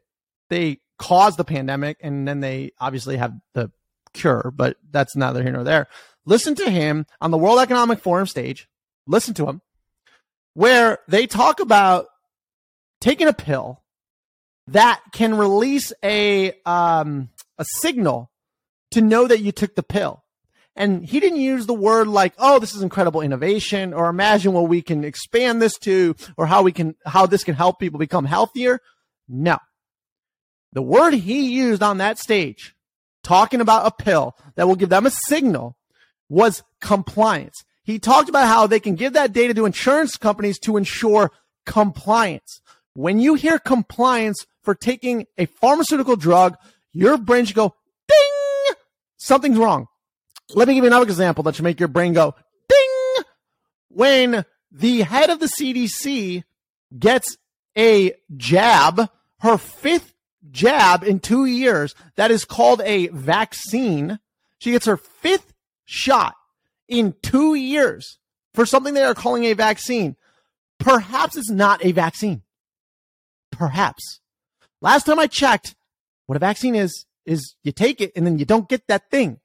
They 0.49 0.79
caused 0.97 1.35
the 1.35 1.43
pandemic 1.43 1.97
and 1.99 2.25
then 2.25 2.39
they 2.39 2.71
obviously 2.79 3.17
have 3.17 3.33
the 3.53 3.73
cure, 4.13 4.53
but 4.55 4.77
that's 4.89 5.17
neither 5.17 5.43
here 5.43 5.51
nor 5.51 5.65
there. 5.65 5.87
Listen 6.25 6.55
to 6.55 6.71
him 6.71 7.05
on 7.19 7.31
the 7.31 7.37
World 7.37 7.59
Economic 7.59 7.99
Forum 7.99 8.27
stage. 8.27 8.69
Listen 9.05 9.33
to 9.33 9.47
him 9.47 9.61
where 10.53 10.99
they 11.09 11.27
talk 11.27 11.59
about 11.59 12.05
taking 13.01 13.27
a 13.27 13.33
pill 13.33 13.83
that 14.67 15.01
can 15.11 15.35
release 15.35 15.91
a 16.01 16.53
um, 16.65 17.27
a 17.57 17.65
signal 17.79 18.31
to 18.95 19.01
know 19.01 19.27
that 19.27 19.41
you 19.41 19.51
took 19.51 19.75
the 19.75 19.83
pill. 19.83 20.23
And 20.75 21.05
he 21.05 21.19
didn't 21.19 21.39
use 21.39 21.65
the 21.65 21.73
word 21.73 22.07
like, 22.07 22.33
"Oh, 22.37 22.59
this 22.59 22.75
is 22.75 22.81
incredible 22.81 23.21
innovation," 23.21 23.93
or 23.93 24.09
"Imagine 24.09 24.51
what 24.51 24.67
we 24.67 24.81
can 24.81 25.05
expand 25.05 25.61
this 25.61 25.77
to," 25.79 26.15
or 26.37 26.47
"How 26.47 26.63
we 26.63 26.73
can 26.73 26.95
how 27.05 27.25
this 27.25 27.43
can 27.43 27.55
help 27.55 27.79
people 27.79 27.99
become 27.99 28.25
healthier." 28.25 28.81
No, 29.29 29.57
the 30.73 30.81
word 30.81 31.13
he 31.13 31.49
used 31.49 31.81
on 31.81 31.99
that 31.99 32.19
stage, 32.19 32.75
talking 33.23 33.61
about 33.61 33.87
a 33.87 34.03
pill 34.03 34.35
that 34.55 34.67
will 34.67 34.75
give 34.75 34.89
them 34.89 35.05
a 35.05 35.11
signal, 35.11 35.77
was 36.27 36.63
compliance. 36.81 37.63
He 37.83 37.99
talked 37.99 38.27
about 38.27 38.47
how 38.47 38.67
they 38.67 38.81
can 38.81 38.95
give 38.95 39.13
that 39.13 39.31
data 39.31 39.53
to 39.53 39.65
insurance 39.65 40.17
companies 40.17 40.59
to 40.59 40.75
ensure 40.75 41.31
compliance. 41.65 42.61
When 42.95 43.19
you 43.19 43.35
hear 43.35 43.59
compliance 43.59 44.45
for 44.63 44.75
taking 44.75 45.25
a 45.37 45.45
pharmaceutical 45.45 46.17
drug, 46.17 46.57
your 46.91 47.17
brain 47.17 47.45
should 47.45 47.55
go! 47.55 47.75
Something's 49.25 49.57
wrong. 49.57 49.87
Let 50.53 50.67
me 50.67 50.75
give 50.75 50.83
you 50.83 50.87
another 50.87 51.05
example 51.05 51.43
that 51.43 51.55
should 51.55 51.63
make 51.63 51.79
your 51.79 51.89
brain 51.89 52.13
go, 52.13 52.35
ding! 52.69 53.23
When 53.89 54.45
the 54.71 55.01
head 55.01 55.31
of 55.31 55.39
the 55.39 55.47
CDC 55.47 56.43
gets 56.99 57.35
a 57.75 58.13
jab, 58.37 59.09
her 59.39 59.57
fifth 59.57 60.13
jab 60.51 61.03
in 61.03 61.19
two 61.19 61.45
years 61.45 61.95
that 62.17 62.29
is 62.29 62.45
called 62.45 62.81
a 62.85 63.07
vaccine. 63.07 64.19
She 64.59 64.73
gets 64.73 64.85
her 64.85 64.97
fifth 64.97 65.55
shot 65.85 66.35
in 66.87 67.15
two 67.23 67.55
years 67.55 68.19
for 68.53 68.67
something 68.67 68.93
they 68.93 69.01
are 69.01 69.15
calling 69.15 69.45
a 69.45 69.53
vaccine. 69.53 70.17
Perhaps 70.77 71.35
it's 71.35 71.49
not 71.49 71.83
a 71.83 71.93
vaccine. 71.93 72.43
Perhaps. 73.51 74.19
Last 74.81 75.07
time 75.07 75.17
I 75.17 75.25
checked, 75.25 75.73
what 76.27 76.35
a 76.35 76.39
vaccine 76.39 76.75
is, 76.75 77.07
is 77.25 77.55
you 77.63 77.71
take 77.71 78.01
it 78.01 78.11
and 78.15 78.25
then 78.25 78.37
you 78.37 78.45
don't 78.45 78.69
get 78.69 78.87
that 78.87 79.09
thing. 79.09 79.39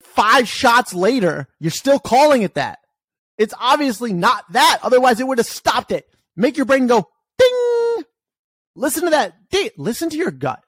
Five 0.00 0.48
shots 0.48 0.92
later, 0.94 1.48
you're 1.60 1.70
still 1.70 1.98
calling 1.98 2.42
it 2.42 2.54
that. 2.54 2.78
It's 3.38 3.54
obviously 3.58 4.12
not 4.12 4.44
that. 4.52 4.80
Otherwise, 4.82 5.20
it 5.20 5.26
would 5.26 5.38
have 5.38 5.46
stopped 5.46 5.90
it. 5.90 6.06
Make 6.36 6.56
your 6.56 6.66
brain 6.66 6.86
go 6.86 7.08
ding 7.38 8.04
Listen 8.74 9.04
to 9.04 9.10
that. 9.10 9.34
Listen 9.76 10.10
to 10.10 10.16
your 10.16 10.30
gut. 10.30 10.62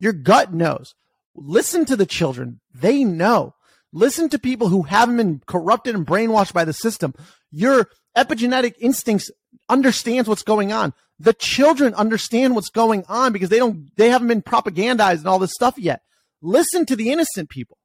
Your 0.00 0.12
gut 0.12 0.52
knows. 0.52 0.94
Listen 1.34 1.84
to 1.86 1.96
the 1.96 2.06
children. 2.06 2.60
They 2.74 3.04
know. 3.04 3.54
Listen 3.92 4.28
to 4.30 4.38
people 4.38 4.68
who 4.68 4.82
haven't 4.82 5.16
been 5.16 5.40
corrupted 5.46 5.94
and 5.94 6.06
brainwashed 6.06 6.52
by 6.52 6.64
the 6.64 6.72
system. 6.72 7.14
Your 7.50 7.88
epigenetic 8.16 8.74
instincts 8.80 9.30
understands 9.68 10.28
what's 10.28 10.42
going 10.42 10.72
on. 10.72 10.92
The 11.18 11.32
children 11.32 11.94
understand 11.94 12.54
what's 12.54 12.70
going 12.70 13.04
on 13.08 13.32
because 13.32 13.48
they 13.48 13.58
don't, 13.58 13.94
they 13.96 14.10
haven't 14.10 14.28
been 14.28 14.42
propagandized 14.42 15.18
and 15.18 15.26
all 15.26 15.38
this 15.38 15.52
stuff 15.52 15.78
yet. 15.78 16.02
Listen 16.42 16.84
to 16.86 16.96
the 16.96 17.10
innocent 17.10 17.48
people. 17.48 17.78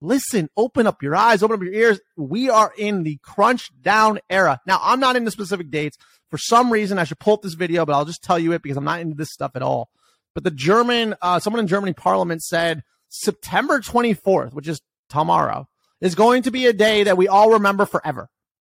Listen, 0.00 0.48
open 0.56 0.86
up 0.86 1.02
your 1.02 1.16
eyes, 1.16 1.42
open 1.42 1.56
up 1.56 1.62
your 1.62 1.72
ears. 1.72 2.00
We 2.16 2.50
are 2.50 2.72
in 2.76 3.02
the 3.02 3.18
crunch 3.22 3.70
down 3.82 4.20
era. 4.30 4.60
Now, 4.66 4.78
I'm 4.82 5.00
not 5.00 5.16
into 5.16 5.30
specific 5.30 5.70
dates. 5.70 5.96
For 6.30 6.38
some 6.38 6.72
reason, 6.72 6.98
I 6.98 7.04
should 7.04 7.18
pull 7.18 7.34
up 7.34 7.42
this 7.42 7.54
video, 7.54 7.84
but 7.84 7.94
I'll 7.94 8.04
just 8.04 8.22
tell 8.22 8.38
you 8.38 8.52
it 8.52 8.62
because 8.62 8.76
I'm 8.76 8.84
not 8.84 9.00
into 9.00 9.16
this 9.16 9.32
stuff 9.32 9.52
at 9.54 9.62
all. 9.62 9.88
But 10.34 10.44
the 10.44 10.50
German, 10.50 11.16
uh, 11.20 11.40
someone 11.40 11.60
in 11.60 11.66
Germany 11.66 11.94
parliament 11.94 12.42
said 12.42 12.82
September 13.08 13.80
24th, 13.80 14.52
which 14.52 14.68
is 14.68 14.80
tomorrow, 15.08 15.68
is 16.00 16.14
going 16.14 16.42
to 16.42 16.50
be 16.50 16.66
a 16.66 16.72
day 16.72 17.02
that 17.04 17.16
we 17.16 17.26
all 17.26 17.52
remember 17.52 17.86
forever. 17.86 18.28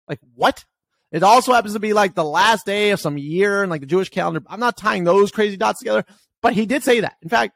Like, 0.09 0.19
what? 0.35 0.65
It 1.13 1.23
also 1.23 1.53
happens 1.53 1.75
to 1.75 1.81
be 1.81 1.93
like 1.93 2.15
the 2.15 2.25
last 2.25 2.65
day 2.65 2.91
of 2.91 3.01
some 3.01 3.19
year 3.19 3.63
and 3.63 3.71
like 3.71 3.83
the 3.83 3.87
Jewish 3.87 4.09
calendar. 4.09 4.43
I'm 4.49 4.61
not 4.61 4.79
tying 4.79 5.05
those 5.05 5.31
crazy 5.31 5.59
dots 5.59 5.79
together, 5.79 6.05
but 6.41 6.55
he 6.55 6.67
did 6.67 6.83
say 6.83 7.01
that. 7.01 7.17
In 7.23 7.29
fact, 7.29 7.55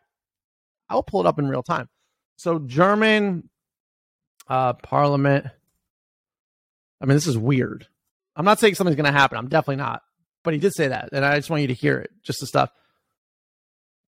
I'll 0.89 1.03
pull 1.03 1.21
it 1.23 1.27
up 1.27 1.39
in 1.39 1.49
real 1.49 1.63
time. 1.63 1.89
So 2.37 2.59
German 2.59 3.49
uh, 4.47 4.75
Parliament. 4.75 5.47
I 7.01 7.07
mean, 7.07 7.17
this 7.17 7.27
is 7.27 7.37
weird. 7.37 7.87
I'm 8.37 8.45
not 8.45 8.61
saying 8.61 8.75
something's 8.75 8.97
going 8.97 9.13
to 9.13 9.19
happen. 9.19 9.39
I'm 9.39 9.49
definitely 9.49 9.77
not. 9.77 10.03
But 10.45 10.55
he 10.55 10.61
did 10.61 10.75
say 10.75 10.89
that, 10.89 11.09
and 11.13 11.25
I 11.25 11.37
just 11.37 11.51
want 11.51 11.63
you 11.63 11.69
to 11.69 11.75
hear 11.75 11.99
it. 11.99 12.11
Just 12.23 12.41
the 12.41 12.47
stuff. 12.47 12.71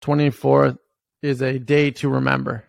24th 0.03 0.77
is 1.23 1.41
a 1.41 1.57
day 1.57 1.91
to 1.91 2.09
remember. 2.09 2.63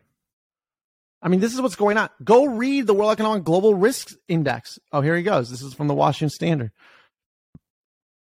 I 1.20 1.28
mean, 1.28 1.40
this 1.40 1.52
is 1.52 1.60
what's 1.60 1.76
going 1.76 1.96
on. 1.96 2.10
Go 2.22 2.46
read 2.46 2.86
the 2.86 2.94
World 2.94 3.12
Economic 3.12 3.44
Global 3.44 3.74
Risks 3.74 4.16
Index. 4.28 4.78
Oh, 4.92 5.00
here 5.00 5.16
he 5.16 5.22
goes. 5.22 5.50
This 5.50 5.62
is 5.62 5.74
from 5.74 5.88
the 5.88 5.94
Washington 5.94 6.30
Standard. 6.30 6.70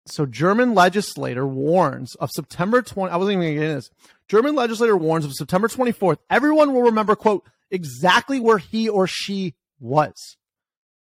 So, 0.06 0.26
German 0.26 0.74
legislator 0.74 1.46
warns 1.46 2.14
of 2.16 2.30
September 2.30 2.82
20. 2.82 3.12
I 3.12 3.16
wasn't 3.16 3.32
even 3.32 3.44
going 3.44 3.54
to 3.54 3.60
get 3.60 3.64
into 3.64 3.76
this. 3.76 3.90
German 4.28 4.54
legislator 4.54 4.96
warns 4.96 5.24
of 5.24 5.32
September 5.32 5.66
24th. 5.66 6.18
Everyone 6.30 6.72
will 6.72 6.82
remember, 6.82 7.16
quote, 7.16 7.44
exactly 7.70 8.38
where 8.38 8.58
he 8.58 8.88
or 8.88 9.06
she 9.06 9.54
was. 9.80 10.36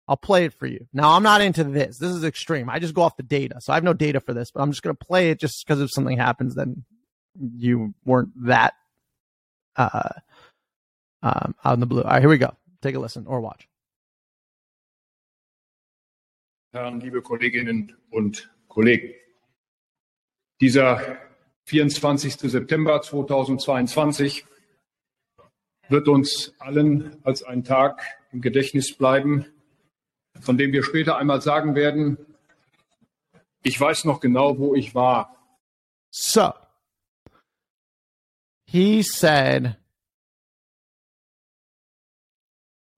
I'll 0.09 0.17
play 0.17 0.45
it 0.45 0.55
for 0.55 0.67
you. 0.67 0.87
Now, 0.93 1.13
I'm 1.13 1.23
not 1.23 1.41
into 1.41 1.65
this. 1.65 1.99
This 1.99 2.13
is 2.13 2.25
extreme. 2.25 2.71
I 2.71 2.79
just 2.79 2.95
go 2.95 3.03
off 3.03 3.17
the 3.17 3.23
data. 3.23 3.61
So 3.61 3.73
I 3.73 3.77
have 3.77 3.85
no 3.85 3.95
data 3.95 4.21
for 4.21 4.35
this, 4.35 4.51
but 4.51 4.61
I'm 4.61 4.71
just 4.71 4.83
going 4.83 4.97
to 4.97 5.05
play 5.05 5.31
it 5.31 5.41
just 5.41 5.65
because 5.67 5.81
if 5.81 5.91
something 5.93 6.19
happens, 6.19 6.55
then 6.55 6.85
you 7.57 7.95
weren't 8.05 8.31
that 8.47 8.75
uh, 9.77 10.11
um, 11.23 11.55
out 11.65 11.75
in 11.75 11.81
the 11.81 11.87
blue. 11.87 12.03
All 12.03 12.11
right, 12.11 12.21
here 12.21 12.29
we 12.29 12.39
go. 12.39 12.55
Take 12.81 12.95
a 12.95 13.01
listen 13.01 13.27
or 13.27 13.41
watch. 13.41 13.69
Herren, 16.73 17.01
liebe 17.01 17.23
Kolleginnen 17.23 17.95
und 18.11 18.51
Kollegen. 18.69 19.15
Dieser 20.61 21.19
24. 21.67 22.35
September 22.35 23.03
2022 23.03 24.47
wird 25.89 26.09
uns 26.09 26.55
allen 26.59 27.19
als 27.25 27.43
ein 27.43 27.63
Tag 27.65 28.03
im 28.33 28.41
Gedächtnis 28.41 28.97
bleiben, 28.97 29.47
von 30.41 30.57
dem 30.57 30.73
wir 30.73 30.83
später 30.83 31.19
einmal 31.19 31.43
sagen 31.43 31.75
werden, 31.75 32.17
ich 33.63 33.79
weiß 33.79 34.07
noch 34.07 34.21
genau, 34.21 34.59
wo 34.59 34.75
ich 34.75 34.95
war. 34.95 35.37
So, 36.11 36.53
He 38.73 39.03
said, 39.03 39.77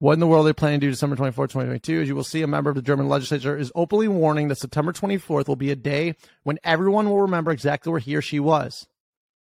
What 0.00 0.12
in 0.14 0.20
the 0.20 0.26
world 0.26 0.44
are 0.44 0.48
they 0.48 0.52
planning 0.52 0.80
to 0.80 0.86
do 0.86 0.90
December 0.90 1.16
24, 1.16 1.46
2022? 1.46 2.02
As 2.02 2.08
you 2.08 2.16
will 2.16 2.24
see, 2.24 2.42
a 2.42 2.46
member 2.46 2.68
of 2.68 2.76
the 2.76 2.82
German 2.82 3.08
legislature 3.08 3.56
is 3.56 3.72
openly 3.74 4.08
warning 4.08 4.48
that 4.48 4.58
September 4.58 4.92
24th 4.92 5.46
will 5.46 5.56
be 5.56 5.70
a 5.70 5.76
day 5.76 6.14
when 6.42 6.58
everyone 6.64 7.08
will 7.08 7.22
remember 7.22 7.52
exactly 7.52 7.90
where 7.90 8.00
he 8.00 8.16
or 8.16 8.22
she 8.22 8.40
was. 8.40 8.86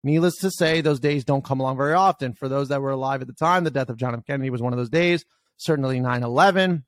Needless 0.05 0.37
to 0.37 0.51
say, 0.53 0.81
those 0.81 1.01
days 1.01 1.25
don't 1.25 1.45
come 1.45 1.59
along 1.59 1.77
very 1.77 1.95
often. 1.95 2.33
For 2.33 2.49
those 2.49 2.69
that 2.69 2.81
were 2.81 2.91
alive 2.91 3.23
at 3.23 3.27
the 3.27 3.35
time, 3.35 3.65
the 3.65 3.73
death 3.73 3.89
of 3.89 3.97
John 3.97 4.15
F. 4.15 4.25
Kennedy 4.25 4.51
was 4.51 4.63
one 4.63 4.73
of 4.73 4.79
those 4.79 4.89
days. 4.89 5.25
Certainly 5.57 6.01
9 6.01 6.23
11, 6.23 6.85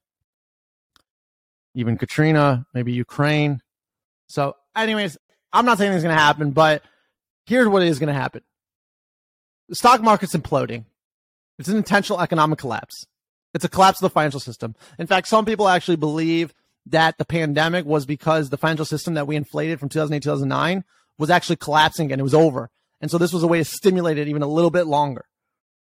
even 1.74 1.96
Katrina, 1.96 2.66
maybe 2.74 2.92
Ukraine. 2.92 3.60
So, 4.28 4.54
anyways, 4.76 5.16
I'm 5.52 5.64
not 5.64 5.78
saying 5.78 5.92
it's 5.92 6.02
going 6.02 6.14
to 6.14 6.20
happen, 6.20 6.52
but 6.52 6.82
here's 7.46 7.66
what 7.66 7.82
is 7.82 7.98
going 7.98 8.12
to 8.12 8.20
happen 8.20 8.42
the 9.68 9.74
stock 9.74 10.00
market's 10.00 10.36
imploding. 10.36 10.84
It's 11.58 11.68
an 11.68 11.76
intentional 11.76 12.20
economic 12.20 12.58
collapse. 12.58 13.06
It's 13.54 13.64
a 13.64 13.68
collapse 13.68 13.98
of 13.98 14.02
the 14.02 14.10
financial 14.10 14.40
system. 14.40 14.74
In 14.98 15.06
fact, 15.06 15.28
some 15.28 15.44
people 15.44 15.68
actually 15.68 15.96
believe 15.96 16.52
that 16.86 17.18
the 17.18 17.24
pandemic 17.24 17.84
was 17.84 18.06
because 18.06 18.50
the 18.50 18.56
financial 18.56 18.84
system 18.84 19.14
that 19.14 19.26
we 19.26 19.36
inflated 19.36 19.78
from 19.78 19.88
2008 19.88 20.22
2009 20.22 20.84
was 21.18 21.30
actually 21.30 21.56
collapsing 21.56 22.12
and 22.12 22.20
it 22.20 22.24
was 22.24 22.34
over. 22.34 22.70
And 23.00 23.10
so 23.10 23.18
this 23.18 23.32
was 23.32 23.42
a 23.42 23.46
way 23.46 23.58
to 23.58 23.64
stimulate 23.64 24.18
it 24.18 24.28
even 24.28 24.42
a 24.42 24.46
little 24.48 24.70
bit 24.70 24.86
longer. 24.86 25.24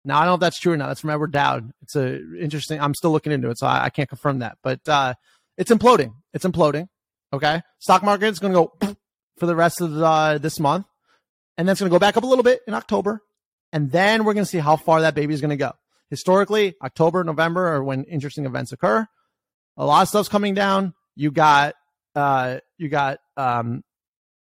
Now 0.05 0.19
I 0.19 0.21
don't 0.21 0.31
know 0.31 0.35
if 0.35 0.41
that's 0.41 0.59
true 0.59 0.73
or 0.73 0.77
not. 0.77 0.89
That's 0.89 1.01
from 1.01 1.11
Edward 1.11 1.33
Dowd. 1.33 1.73
It's 1.83 1.97
a 1.97 2.17
interesting. 2.39 2.81
I'm 2.81 2.95
still 2.95 3.11
looking 3.11 3.33
into 3.33 3.51
it, 3.51 3.59
so 3.59 3.67
I, 3.67 3.85
I 3.85 3.91
can't 3.91 4.09
confirm 4.09 4.39
that. 4.39 4.57
But 4.63 4.81
uh, 4.89 5.15
it's 5.57 5.71
imploding. 5.71 6.15
It's 6.33 6.47
imploding. 6.47 6.89
Okay, 7.33 7.61
stock 7.79 8.03
market 8.03 8.29
is 8.29 8.39
going 8.39 8.55
to 8.55 8.71
go 8.81 8.97
for 9.37 9.47
the 9.47 9.57
rest 9.57 9.81
of 9.81 10.01
uh, 10.01 10.39
this 10.39 10.59
month, 10.59 10.87
and 11.59 11.69
then 11.69 11.73
it's 11.73 11.81
going 11.81 11.91
to 11.91 11.95
go 11.95 11.99
back 11.99 12.17
up 12.17 12.23
a 12.23 12.27
little 12.27 12.45
bit 12.45 12.61
in 12.67 12.75
October, 12.75 13.21
and 13.73 13.91
then 13.91 14.25
we're 14.25 14.35
going 14.35 14.45
to 14.45 14.51
see 14.51 14.59
how 14.59 14.77
far 14.77 15.03
that 15.03 15.15
baby 15.15 15.35
is 15.35 15.41
going 15.41 15.51
to 15.51 15.57
go. 15.57 15.73
Historically, 16.11 16.75
October, 16.83 17.23
November 17.25 17.69
are 17.69 17.83
when 17.83 18.05
interesting 18.05 18.47
events 18.47 18.73
occur. 18.73 19.07
A 19.77 19.85
lot 19.85 20.03
of 20.03 20.09
stuff's 20.09 20.29
coming 20.29 20.55
down. 20.55 20.95
You 21.15 21.31
got 21.31 21.75
uh, 22.15 22.59
you 22.79 22.89
got 22.89 23.19
um, 23.37 23.83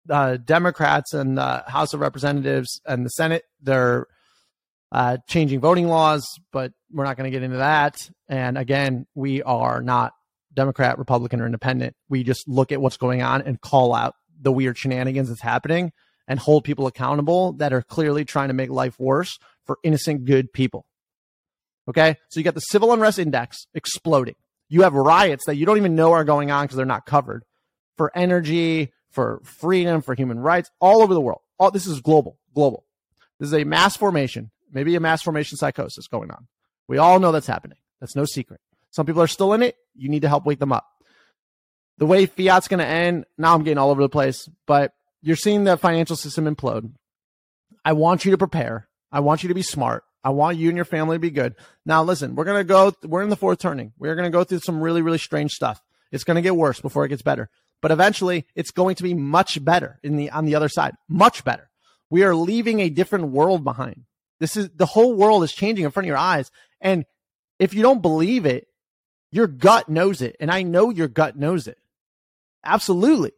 uh, 0.09 0.37
Democrats 0.37 1.13
and 1.13 1.37
the 1.37 1.63
House 1.67 1.93
of 1.93 1.99
Representatives 1.99 2.81
and 2.85 3.05
the 3.05 3.09
Senate. 3.09 3.43
They're 3.61 4.07
uh, 4.91 5.17
changing 5.27 5.59
voting 5.59 5.87
laws, 5.87 6.25
but 6.51 6.71
we're 6.91 7.03
not 7.03 7.17
going 7.17 7.29
to 7.29 7.35
get 7.35 7.43
into 7.43 7.57
that. 7.57 8.09
And 8.29 8.57
again, 8.57 9.07
we 9.15 9.41
are 9.43 9.81
not 9.81 10.13
Democrat, 10.53 10.97
Republican, 10.97 11.41
or 11.41 11.45
Independent. 11.45 11.95
We 12.07 12.23
just 12.23 12.47
look 12.47 12.71
at 12.71 12.79
what's 12.79 12.97
going 12.97 13.21
on 13.21 13.41
and 13.41 13.59
call 13.59 13.93
out 13.93 14.13
the 14.39 14.51
weird 14.51 14.77
shenanigans 14.77 15.29
that's 15.29 15.41
happening 15.41 15.91
and 16.27 16.39
hold 16.39 16.63
people 16.63 16.87
accountable 16.87 17.53
that 17.53 17.73
are 17.73 17.81
clearly 17.81 18.25
trying 18.25 18.47
to 18.47 18.53
make 18.53 18.69
life 18.69 18.99
worse 18.99 19.37
for 19.65 19.77
innocent, 19.83 20.25
good 20.25 20.53
people. 20.53 20.85
Okay. 21.87 22.17
So 22.29 22.39
you 22.39 22.43
got 22.43 22.55
the 22.55 22.61
civil 22.61 22.91
unrest 22.93 23.19
index 23.19 23.67
exploding. 23.73 24.35
You 24.69 24.81
have 24.81 24.93
riots 24.93 25.45
that 25.45 25.55
you 25.55 25.65
don't 25.65 25.77
even 25.77 25.95
know 25.95 26.11
are 26.13 26.23
going 26.23 26.51
on 26.51 26.65
because 26.65 26.77
they're 26.77 26.85
not 26.85 27.05
covered 27.05 27.43
for 27.97 28.11
energy, 28.15 28.91
for 29.11 29.41
freedom, 29.43 30.01
for 30.01 30.15
human 30.15 30.39
rights 30.39 30.71
all 30.79 31.01
over 31.01 31.13
the 31.13 31.21
world. 31.21 31.41
All 31.59 31.71
this 31.71 31.87
is 31.87 32.01
global, 32.01 32.37
global. 32.53 32.85
This 33.39 33.47
is 33.47 33.53
a 33.53 33.63
mass 33.63 33.95
formation, 33.95 34.51
maybe 34.71 34.95
a 34.95 34.99
mass 34.99 35.21
formation 35.21 35.57
psychosis 35.57 36.07
going 36.07 36.31
on. 36.31 36.47
We 36.87 36.97
all 36.97 37.19
know 37.19 37.31
that's 37.31 37.47
happening. 37.47 37.77
That's 37.99 38.15
no 38.15 38.25
secret. 38.25 38.59
Some 38.91 39.05
people 39.05 39.21
are 39.21 39.27
still 39.27 39.53
in 39.53 39.61
it. 39.61 39.75
You 39.95 40.09
need 40.09 40.21
to 40.23 40.29
help 40.29 40.45
wake 40.45 40.59
them 40.59 40.71
up. 40.71 40.87
The 41.97 42.05
way 42.05 42.25
fiat's 42.25 42.67
going 42.67 42.79
to 42.79 42.85
end, 42.85 43.25
now 43.37 43.55
I'm 43.55 43.63
getting 43.63 43.77
all 43.77 43.89
over 43.89 44.01
the 44.01 44.09
place, 44.09 44.49
but 44.65 44.93
you're 45.21 45.35
seeing 45.35 45.63
the 45.63 45.77
financial 45.77 46.15
system 46.15 46.45
implode. 46.45 46.91
I 47.83 47.93
want 47.93 48.25
you 48.25 48.31
to 48.31 48.37
prepare. 48.37 48.87
I 49.11 49.21
want 49.21 49.43
you 49.43 49.49
to 49.49 49.55
be 49.55 49.61
smart. 49.61 50.03
I 50.25 50.31
want 50.31 50.57
you 50.57 50.69
and 50.69 50.75
your 50.75 50.85
family 50.85 51.15
to 51.15 51.19
be 51.19 51.29
good. 51.29 51.55
Now, 51.85 52.03
listen, 52.03 52.35
we're 52.35 52.45
going 52.45 52.59
to 52.59 52.63
go, 52.63 52.93
we're 53.03 53.21
in 53.21 53.29
the 53.29 53.37
fourth 53.37 53.59
turning. 53.59 53.93
We're 53.97 54.15
going 54.15 54.25
to 54.25 54.35
go 54.35 54.43
through 54.43 54.59
some 54.59 54.81
really, 54.81 55.03
really 55.03 55.19
strange 55.19 55.51
stuff. 55.51 55.79
It's 56.11 56.23
going 56.23 56.35
to 56.35 56.41
get 56.41 56.55
worse 56.55 56.81
before 56.81 57.05
it 57.05 57.09
gets 57.09 57.21
better, 57.21 57.49
but 57.81 57.91
eventually 57.91 58.47
it's 58.55 58.71
going 58.71 58.95
to 58.95 59.03
be 59.03 59.13
much 59.13 59.63
better 59.63 59.99
in 60.03 60.17
the, 60.17 60.31
on 60.31 60.45
the 60.45 60.55
other 60.55 60.67
side, 60.67 60.95
much 61.07 61.43
better. 61.43 61.69
We 62.09 62.23
are 62.23 62.35
leaving 62.35 62.79
a 62.79 62.89
different 62.89 63.29
world 63.29 63.63
behind. 63.63 64.05
This 64.39 64.57
is 64.57 64.69
the 64.75 64.85
whole 64.85 65.13
world 65.13 65.43
is 65.43 65.53
changing 65.53 65.85
in 65.85 65.91
front 65.91 66.05
of 66.05 66.09
your 66.09 66.17
eyes. 66.17 66.49
And 66.81 67.05
if 67.59 67.73
you 67.73 67.83
don't 67.83 68.01
believe 68.01 68.45
it, 68.45 68.67
your 69.31 69.47
gut 69.47 69.89
knows 69.89 70.21
it. 70.21 70.35
And 70.39 70.49
I 70.49 70.63
know 70.63 70.89
your 70.89 71.07
gut 71.07 71.37
knows 71.37 71.67
it. 71.67 71.77
Absolutely 72.63 73.31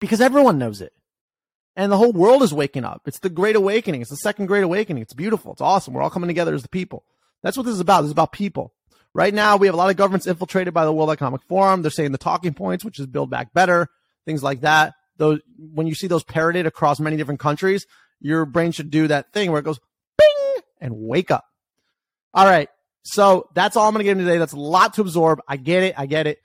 because 0.00 0.20
everyone 0.20 0.58
knows 0.58 0.80
it. 0.80 0.92
And 1.76 1.90
the 1.90 1.96
whole 1.96 2.12
world 2.12 2.42
is 2.42 2.52
waking 2.52 2.84
up. 2.84 3.02
It's 3.06 3.20
the 3.20 3.30
great 3.30 3.56
awakening. 3.56 4.00
It's 4.00 4.10
the 4.10 4.16
second 4.16 4.46
great 4.46 4.64
awakening. 4.64 5.02
It's 5.02 5.14
beautiful. 5.14 5.52
It's 5.52 5.60
awesome. 5.60 5.94
We're 5.94 6.02
all 6.02 6.10
coming 6.10 6.28
together 6.28 6.54
as 6.54 6.62
the 6.62 6.68
people. 6.68 7.04
That's 7.42 7.56
what 7.56 7.64
this 7.64 7.74
is 7.74 7.80
about. 7.80 8.02
This 8.02 8.08
is 8.08 8.12
about 8.12 8.32
people. 8.32 8.74
Right 9.14 9.34
now, 9.34 9.56
we 9.56 9.66
have 9.66 9.74
a 9.74 9.78
lot 9.78 9.90
of 9.90 9.96
governments 9.96 10.26
infiltrated 10.26 10.74
by 10.74 10.84
the 10.84 10.92
World 10.92 11.10
Economic 11.10 11.42
Forum. 11.48 11.82
They're 11.82 11.90
saying 11.90 12.12
the 12.12 12.18
talking 12.18 12.54
points, 12.54 12.84
which 12.84 12.98
is 12.98 13.06
build 13.06 13.30
back 13.30 13.52
better, 13.52 13.88
things 14.24 14.42
like 14.42 14.60
that. 14.60 14.94
Those, 15.16 15.40
when 15.58 15.86
you 15.86 15.94
see 15.94 16.06
those 16.06 16.22
parroted 16.22 16.66
across 16.66 17.00
many 17.00 17.16
different 17.16 17.40
countries, 17.40 17.86
your 18.20 18.44
brain 18.46 18.72
should 18.72 18.90
do 18.90 19.08
that 19.08 19.32
thing 19.32 19.50
where 19.50 19.60
it 19.60 19.64
goes 19.64 19.80
bing 20.16 20.62
and 20.80 20.94
wake 20.96 21.30
up. 21.30 21.44
All 22.34 22.46
right. 22.46 22.68
So 23.02 23.48
that's 23.54 23.76
all 23.76 23.86
I'm 23.86 23.94
going 23.94 24.00
to 24.00 24.04
get 24.04 24.12
into 24.12 24.24
today. 24.24 24.38
That's 24.38 24.52
a 24.52 24.58
lot 24.58 24.94
to 24.94 25.00
absorb. 25.00 25.40
I 25.48 25.56
get 25.56 25.82
it. 25.82 25.94
I 25.98 26.06
get 26.06 26.26
it 26.26 26.38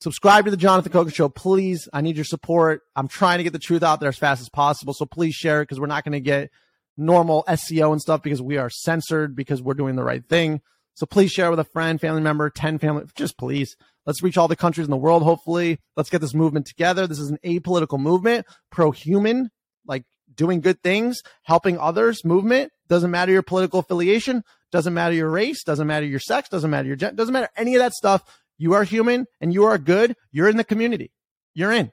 subscribe 0.00 0.44
to 0.44 0.50
the 0.50 0.56
Jonathan 0.56 0.92
Kogan 0.92 1.14
Show, 1.14 1.28
please. 1.28 1.88
I 1.92 2.00
need 2.00 2.16
your 2.16 2.24
support. 2.24 2.82
I'm 2.94 3.08
trying 3.08 3.38
to 3.38 3.44
get 3.44 3.52
the 3.52 3.58
truth 3.58 3.82
out 3.82 4.00
there 4.00 4.08
as 4.08 4.18
fast 4.18 4.40
as 4.40 4.48
possible. 4.48 4.94
So 4.94 5.06
please 5.06 5.34
share 5.34 5.60
it 5.60 5.64
because 5.64 5.80
we're 5.80 5.86
not 5.86 6.04
going 6.04 6.12
to 6.12 6.20
get 6.20 6.50
normal 6.96 7.44
SEO 7.48 7.92
and 7.92 8.00
stuff 8.00 8.22
because 8.22 8.40
we 8.40 8.56
are 8.56 8.70
censored 8.70 9.36
because 9.36 9.62
we're 9.62 9.74
doing 9.74 9.96
the 9.96 10.04
right 10.04 10.26
thing. 10.26 10.60
So 10.94 11.04
please 11.04 11.30
share 11.30 11.50
with 11.50 11.60
a 11.60 11.64
friend, 11.64 12.00
family 12.00 12.22
member, 12.22 12.48
10 12.48 12.78
family, 12.78 13.04
just 13.14 13.36
please. 13.36 13.76
Let's 14.06 14.22
reach 14.22 14.38
all 14.38 14.48
the 14.48 14.56
countries 14.56 14.86
in 14.86 14.90
the 14.90 14.96
world, 14.96 15.22
hopefully. 15.22 15.78
Let's 15.96 16.08
get 16.08 16.20
this 16.20 16.32
movement 16.32 16.66
together. 16.66 17.06
This 17.06 17.18
is 17.18 17.28
an 17.28 17.38
apolitical 17.44 17.98
movement, 17.98 18.46
pro 18.70 18.92
human, 18.92 19.50
like 19.86 20.04
doing 20.34 20.60
good 20.60 20.82
things, 20.82 21.20
helping 21.42 21.78
others 21.78 22.24
movement. 22.24 22.72
Doesn't 22.88 23.10
matter 23.10 23.32
your 23.32 23.42
political 23.42 23.80
affiliation, 23.80 24.42
doesn't 24.70 24.94
matter 24.94 25.14
your 25.14 25.28
race, 25.28 25.64
doesn't 25.64 25.86
matter 25.86 26.06
your 26.06 26.20
sex, 26.20 26.48
doesn't 26.48 26.70
matter 26.70 26.86
your 26.86 26.96
gender, 26.96 27.16
doesn't 27.16 27.32
matter 27.32 27.50
any 27.56 27.74
of 27.74 27.80
that 27.80 27.92
stuff. 27.92 28.22
You 28.58 28.74
are 28.74 28.84
human 28.84 29.26
and 29.40 29.52
you 29.52 29.64
are 29.64 29.78
good. 29.78 30.16
You're 30.32 30.48
in 30.48 30.56
the 30.56 30.64
community. 30.64 31.12
You're 31.54 31.72
in. 31.72 31.92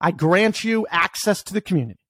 I 0.00 0.10
grant 0.10 0.64
you 0.64 0.86
access 0.90 1.42
to 1.44 1.54
the 1.54 1.60
community. 1.60 2.00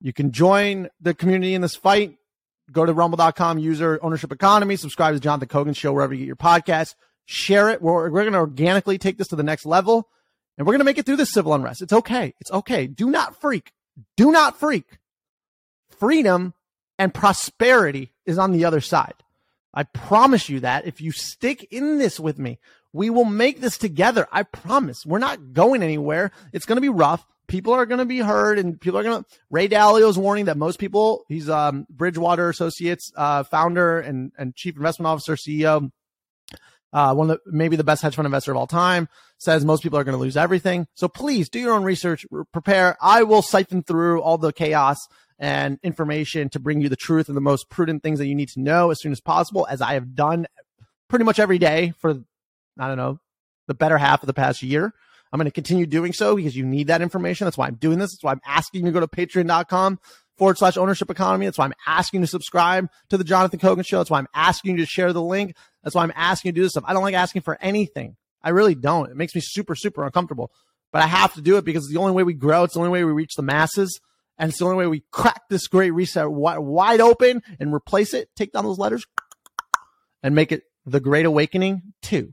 You 0.00 0.12
can 0.12 0.30
join 0.30 0.88
the 1.00 1.14
community 1.14 1.54
in 1.54 1.62
this 1.62 1.74
fight. 1.74 2.16
Go 2.70 2.84
to 2.84 2.92
rumble.com, 2.92 3.58
user 3.58 3.98
ownership 4.02 4.30
economy, 4.30 4.76
subscribe 4.76 5.14
to 5.14 5.20
Jonathan 5.20 5.48
Cogan 5.48 5.74
show 5.74 5.92
wherever 5.92 6.12
you 6.12 6.20
get 6.20 6.26
your 6.26 6.36
podcast, 6.36 6.94
share 7.24 7.70
it. 7.70 7.80
We're, 7.80 8.10
we're 8.10 8.22
going 8.22 8.32
to 8.32 8.38
organically 8.38 8.98
take 8.98 9.16
this 9.16 9.28
to 9.28 9.36
the 9.36 9.42
next 9.42 9.64
level 9.64 10.08
and 10.56 10.66
we're 10.66 10.72
going 10.72 10.80
to 10.80 10.84
make 10.84 10.98
it 10.98 11.06
through 11.06 11.16
this 11.16 11.32
civil 11.32 11.54
unrest. 11.54 11.82
It's 11.82 11.92
okay. 11.92 12.34
It's 12.40 12.50
okay. 12.50 12.86
Do 12.86 13.10
not 13.10 13.40
freak. 13.40 13.72
Do 14.16 14.30
not 14.30 14.58
freak. 14.58 14.98
Freedom 15.98 16.52
and 16.98 17.14
prosperity 17.14 18.12
is 18.26 18.38
on 18.38 18.52
the 18.52 18.64
other 18.64 18.80
side. 18.80 19.14
I 19.74 19.84
promise 19.84 20.48
you 20.48 20.60
that 20.60 20.86
if 20.86 21.00
you 21.00 21.12
stick 21.12 21.66
in 21.70 21.98
this 21.98 22.18
with 22.18 22.38
me, 22.38 22.58
we 22.92 23.10
will 23.10 23.24
make 23.24 23.60
this 23.60 23.78
together. 23.78 24.26
I 24.32 24.42
promise. 24.42 25.04
We're 25.04 25.18
not 25.18 25.52
going 25.52 25.82
anywhere. 25.82 26.30
It's 26.52 26.66
going 26.66 26.76
to 26.76 26.82
be 26.82 26.88
rough. 26.88 27.26
People 27.46 27.72
are 27.72 27.86
going 27.86 27.98
to 27.98 28.04
be 28.04 28.18
hurt 28.18 28.58
and 28.58 28.80
people 28.80 28.98
are 28.98 29.02
going 29.02 29.22
to, 29.22 29.28
Ray 29.50 29.68
Dalio's 29.68 30.18
warning 30.18 30.46
that 30.46 30.56
most 30.56 30.78
people, 30.78 31.24
he's, 31.28 31.48
um, 31.48 31.86
Bridgewater 31.88 32.50
Associates, 32.50 33.10
uh, 33.16 33.42
founder 33.42 34.00
and, 34.00 34.32
and 34.38 34.54
chief 34.54 34.76
investment 34.76 35.06
officer, 35.06 35.34
CEO, 35.34 35.90
uh, 36.92 37.14
one 37.14 37.30
of 37.30 37.38
the, 37.44 37.52
maybe 37.52 37.76
the 37.76 37.84
best 37.84 38.02
hedge 38.02 38.16
fund 38.16 38.26
investor 38.26 38.50
of 38.50 38.56
all 38.56 38.66
time 38.66 39.08
says 39.38 39.64
most 39.64 39.82
people 39.82 39.98
are 39.98 40.04
going 40.04 40.16
to 40.16 40.20
lose 40.20 40.36
everything. 40.36 40.86
So 40.94 41.08
please 41.08 41.48
do 41.48 41.58
your 41.58 41.74
own 41.74 41.84
research, 41.84 42.26
prepare. 42.52 42.96
I 43.00 43.22
will 43.22 43.42
siphon 43.42 43.82
through 43.82 44.22
all 44.22 44.38
the 44.38 44.52
chaos 44.52 44.98
and 45.38 45.78
information 45.82 46.48
to 46.50 46.58
bring 46.58 46.80
you 46.80 46.88
the 46.88 46.96
truth 46.96 47.28
and 47.28 47.36
the 47.36 47.40
most 47.40 47.68
prudent 47.70 48.02
things 48.02 48.18
that 48.18 48.26
you 48.26 48.34
need 48.34 48.48
to 48.50 48.60
know 48.60 48.90
as 48.90 49.00
soon 49.00 49.12
as 49.12 49.20
possible, 49.20 49.66
as 49.70 49.80
I 49.80 49.94
have 49.94 50.14
done 50.14 50.46
pretty 51.08 51.24
much 51.24 51.38
every 51.38 51.58
day 51.58 51.92
for, 51.98 52.10
I 52.78 52.88
don't 52.88 52.96
know, 52.96 53.20
the 53.66 53.74
better 53.74 53.98
half 53.98 54.22
of 54.22 54.26
the 54.26 54.34
past 54.34 54.62
year. 54.62 54.92
I'm 55.32 55.38
going 55.38 55.44
to 55.44 55.50
continue 55.52 55.86
doing 55.86 56.12
so 56.12 56.36
because 56.36 56.56
you 56.56 56.64
need 56.64 56.86
that 56.86 57.02
information. 57.02 57.44
That's 57.44 57.58
why 57.58 57.66
I'm 57.66 57.74
doing 57.74 57.98
this. 57.98 58.12
That's 58.12 58.24
why 58.24 58.32
I'm 58.32 58.40
asking 58.46 58.80
you 58.80 58.92
to 58.92 58.92
go 58.92 59.00
to 59.00 59.06
patreon.com 59.06 60.00
forward 60.38 60.56
slash 60.56 60.76
ownership 60.76 61.10
economy. 61.10 61.46
That's 61.46 61.58
why 61.58 61.66
I'm 61.66 61.74
asking 61.86 62.20
you 62.20 62.26
to 62.26 62.30
subscribe 62.30 62.88
to 63.10 63.18
the 63.18 63.24
Jonathan 63.24 63.58
Kogan 63.58 63.86
show. 63.86 63.98
That's 63.98 64.10
why 64.10 64.18
I'm 64.18 64.28
asking 64.34 64.72
you 64.72 64.76
to 64.78 64.86
share 64.86 65.12
the 65.12 65.22
link. 65.22 65.54
That's 65.82 65.94
why 65.94 66.02
I'm 66.02 66.12
asking 66.16 66.50
you 66.50 66.52
to 66.52 66.56
do 66.56 66.62
this 66.62 66.72
stuff. 66.72 66.84
I 66.86 66.94
don't 66.94 67.02
like 67.02 67.14
asking 67.14 67.42
for 67.42 67.58
anything. 67.60 68.16
I 68.42 68.50
really 68.50 68.74
don't. 68.74 69.10
It 69.10 69.16
makes 69.16 69.34
me 69.34 69.42
super, 69.44 69.74
super 69.74 70.04
uncomfortable, 70.04 70.50
but 70.92 71.02
I 71.02 71.06
have 71.06 71.34
to 71.34 71.42
do 71.42 71.56
it 71.56 71.64
because 71.64 71.84
it's 71.84 71.92
the 71.92 72.00
only 72.00 72.12
way 72.12 72.22
we 72.22 72.34
grow. 72.34 72.64
It's 72.64 72.74
the 72.74 72.80
only 72.80 72.90
way 72.90 73.04
we 73.04 73.12
reach 73.12 73.34
the 73.34 73.42
masses. 73.42 74.00
And 74.38 74.50
it's 74.50 74.58
the 74.58 74.64
only 74.66 74.76
way 74.76 74.86
we 74.86 75.04
crack 75.10 75.42
this 75.48 75.66
great 75.66 75.90
reset 75.90 76.30
wide 76.30 77.00
open 77.00 77.42
and 77.58 77.74
replace 77.74 78.14
it, 78.14 78.28
take 78.36 78.52
down 78.52 78.64
those 78.64 78.78
letters 78.78 79.04
and 80.22 80.34
make 80.34 80.52
it 80.52 80.62
the 80.86 81.00
Great 81.00 81.26
Awakening 81.26 81.82
2. 82.02 82.32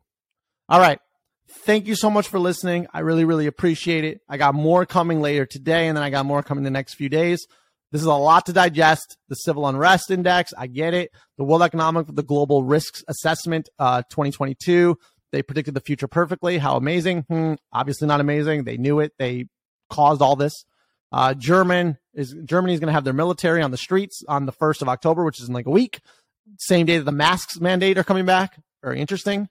All 0.70 0.80
right. 0.80 1.00
Thank 1.48 1.88
you 1.88 1.96
so 1.96 2.10
much 2.10 2.28
for 2.28 2.40
listening. 2.40 2.88
I 2.94 3.00
really, 3.00 3.24
really 3.24 3.46
appreciate 3.46 4.04
it. 4.04 4.22
I 4.28 4.38
got 4.38 4.56
more 4.56 4.86
coming 4.86 5.22
later 5.22 5.46
today, 5.46 5.88
and 5.88 5.96
then 5.96 6.04
I 6.04 6.10
got 6.10 6.26
more 6.26 6.42
coming 6.42 6.64
the 6.64 6.72
next 6.72 6.96
few 6.96 7.08
days. 7.08 7.46
This 7.92 8.02
is 8.02 8.08
a 8.08 8.14
lot 8.14 8.48
to 8.48 8.54
digest. 8.54 9.18
The 9.30 9.36
civil 9.36 9.68
unrest 9.68 10.10
index, 10.10 10.54
I 10.58 10.68
get 10.68 10.94
it. 10.94 11.12
The 11.38 11.44
World 11.44 11.62
Economic, 11.62 12.08
the 12.10 12.24
Global 12.24 12.64
Risks 12.64 13.04
Assessment, 13.08 13.70
uh, 13.78 14.02
2022. 14.10 14.98
They 15.32 15.44
predicted 15.44 15.76
the 15.76 15.82
future 15.82 16.08
perfectly. 16.08 16.58
How 16.58 16.78
amazing? 16.78 17.22
Hmm, 17.30 17.54
obviously 17.72 18.08
not 18.08 18.22
amazing. 18.22 18.64
They 18.64 18.78
knew 18.78 19.00
it. 19.00 19.14
They 19.20 19.46
caused 19.90 20.22
all 20.22 20.36
this. 20.36 20.66
Uh, 21.12 21.34
German 21.34 21.98
is 22.14 22.36
Germany 22.46 22.74
is 22.74 22.80
going 22.80 22.88
to 22.88 22.94
have 22.94 23.04
their 23.04 23.14
military 23.14 23.62
on 23.62 23.72
the 23.72 23.78
streets 23.78 24.24
on 24.28 24.46
the 24.46 24.52
first 24.52 24.82
of 24.82 24.90
October, 24.90 25.24
which 25.24 25.40
is 25.40 25.48
in 25.48 25.54
like 25.54 25.66
a 25.66 25.72
week. 25.72 26.02
Same 26.58 26.86
day 26.86 26.98
that 26.98 27.04
the 27.04 27.12
masks 27.12 27.60
mandate 27.60 27.98
are 27.98 28.04
coming 28.04 28.26
back. 28.26 28.60
Very 28.84 29.00
interesting. 29.00 29.50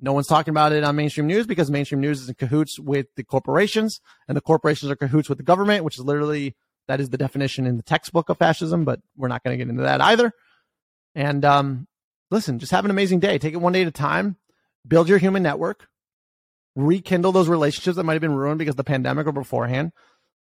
No 0.00 0.12
one's 0.12 0.26
talking 0.26 0.50
about 0.50 0.72
it 0.72 0.84
on 0.84 0.96
mainstream 0.96 1.26
news 1.26 1.46
because 1.46 1.70
mainstream 1.70 2.00
news 2.00 2.20
is 2.20 2.28
in 2.28 2.34
cahoots 2.34 2.78
with 2.78 3.06
the 3.16 3.24
corporations, 3.24 4.00
and 4.28 4.36
the 4.36 4.40
corporations 4.40 4.90
are 4.90 4.96
cahoots 4.96 5.28
with 5.28 5.38
the 5.38 5.44
government, 5.44 5.84
which 5.84 5.98
is 5.98 6.04
literally 6.04 6.56
that 6.88 7.00
is 7.00 7.10
the 7.10 7.18
definition 7.18 7.66
in 7.66 7.76
the 7.76 7.82
textbook 7.82 8.28
of 8.28 8.38
fascism. 8.38 8.84
But 8.84 9.00
we're 9.16 9.28
not 9.28 9.42
going 9.42 9.56
to 9.56 9.64
get 9.64 9.70
into 9.70 9.84
that 9.84 10.00
either. 10.00 10.32
And 11.14 11.44
um, 11.44 11.86
listen, 12.30 12.58
just 12.58 12.72
have 12.72 12.84
an 12.84 12.90
amazing 12.90 13.20
day. 13.20 13.38
Take 13.38 13.54
it 13.54 13.60
one 13.60 13.72
day 13.72 13.82
at 13.82 13.88
a 13.88 13.92
time. 13.92 14.36
Build 14.86 15.08
your 15.08 15.18
human 15.18 15.42
network. 15.42 15.88
Rekindle 16.76 17.32
those 17.32 17.48
relationships 17.48 17.96
that 17.96 18.04
might 18.04 18.14
have 18.14 18.20
been 18.20 18.34
ruined 18.34 18.58
because 18.58 18.74
the 18.74 18.84
pandemic 18.84 19.26
or 19.26 19.32
beforehand. 19.32 19.92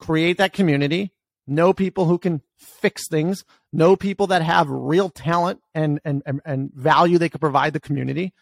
Create 0.04 0.38
that 0.38 0.54
community. 0.54 1.12
Know 1.46 1.74
people 1.74 2.06
who 2.06 2.18
can 2.18 2.42
fix 2.58 3.08
things. 3.08 3.44
Know 3.72 3.96
people 3.96 4.28
that 4.28 4.42
have 4.42 4.70
real 4.70 5.10
talent 5.10 5.62
and 5.74 6.00
and 6.06 6.24
and, 6.26 6.42
and 6.46 6.74
value 6.74 7.18
they 7.18 7.30
could 7.30 7.42
provide 7.42 7.74
the 7.74 7.80
community 7.80 8.34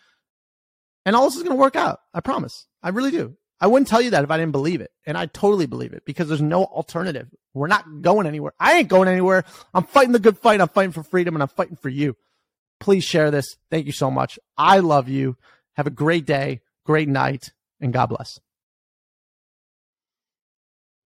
and 1.06 1.16
all 1.16 1.26
this 1.26 1.36
is 1.36 1.44
going 1.44 1.56
to 1.56 1.60
work 1.60 1.76
out. 1.76 2.00
I 2.14 2.22
promise. 2.22 2.68
I 2.84 2.90
really 2.90 3.12
do. 3.12 3.36
I 3.60 3.68
wouldn't 3.68 3.88
tell 3.88 4.02
you 4.02 4.12
that 4.12 4.24
if 4.24 4.32
I 4.32 4.38
didn't 4.38 4.54
believe 4.54 4.82
it. 4.82 4.92
And 5.06 5.18
I 5.18 5.28
totally 5.28 5.68
believe 5.68 5.94
it 5.94 6.04
because 6.06 6.28
there's 6.28 6.42
no 6.42 6.64
alternative. 6.66 7.28
We're 7.54 7.68
not 7.68 8.02
going 8.02 8.26
anywhere. 8.26 8.54
I 8.60 8.80
ain't 8.80 8.88
going 8.88 9.08
anywhere. 9.08 9.44
I'm 9.74 9.84
fighting 9.84 10.14
the 10.14 10.20
good 10.20 10.38
fight. 10.38 10.62
I'm 10.62 10.68
fighting 10.68 10.92
for 10.92 11.04
freedom 11.04 11.36
and 11.36 11.44
I'm 11.44 11.50
fighting 11.50 11.76
for 11.76 11.90
you. 11.90 12.16
Please 12.80 13.04
share 13.04 13.30
this. 13.30 13.58
Thank 13.70 13.86
you 13.86 13.92
so 13.92 14.10
much. 14.10 14.40
I 14.58 14.80
love 14.80 15.10
you. 15.10 15.38
Have 15.76 15.88
a 15.88 15.92
great 15.92 16.26
day, 16.26 16.62
great 16.86 17.08
night, 17.08 17.52
and 17.80 17.94
God 17.94 18.08
bless. 18.08 18.40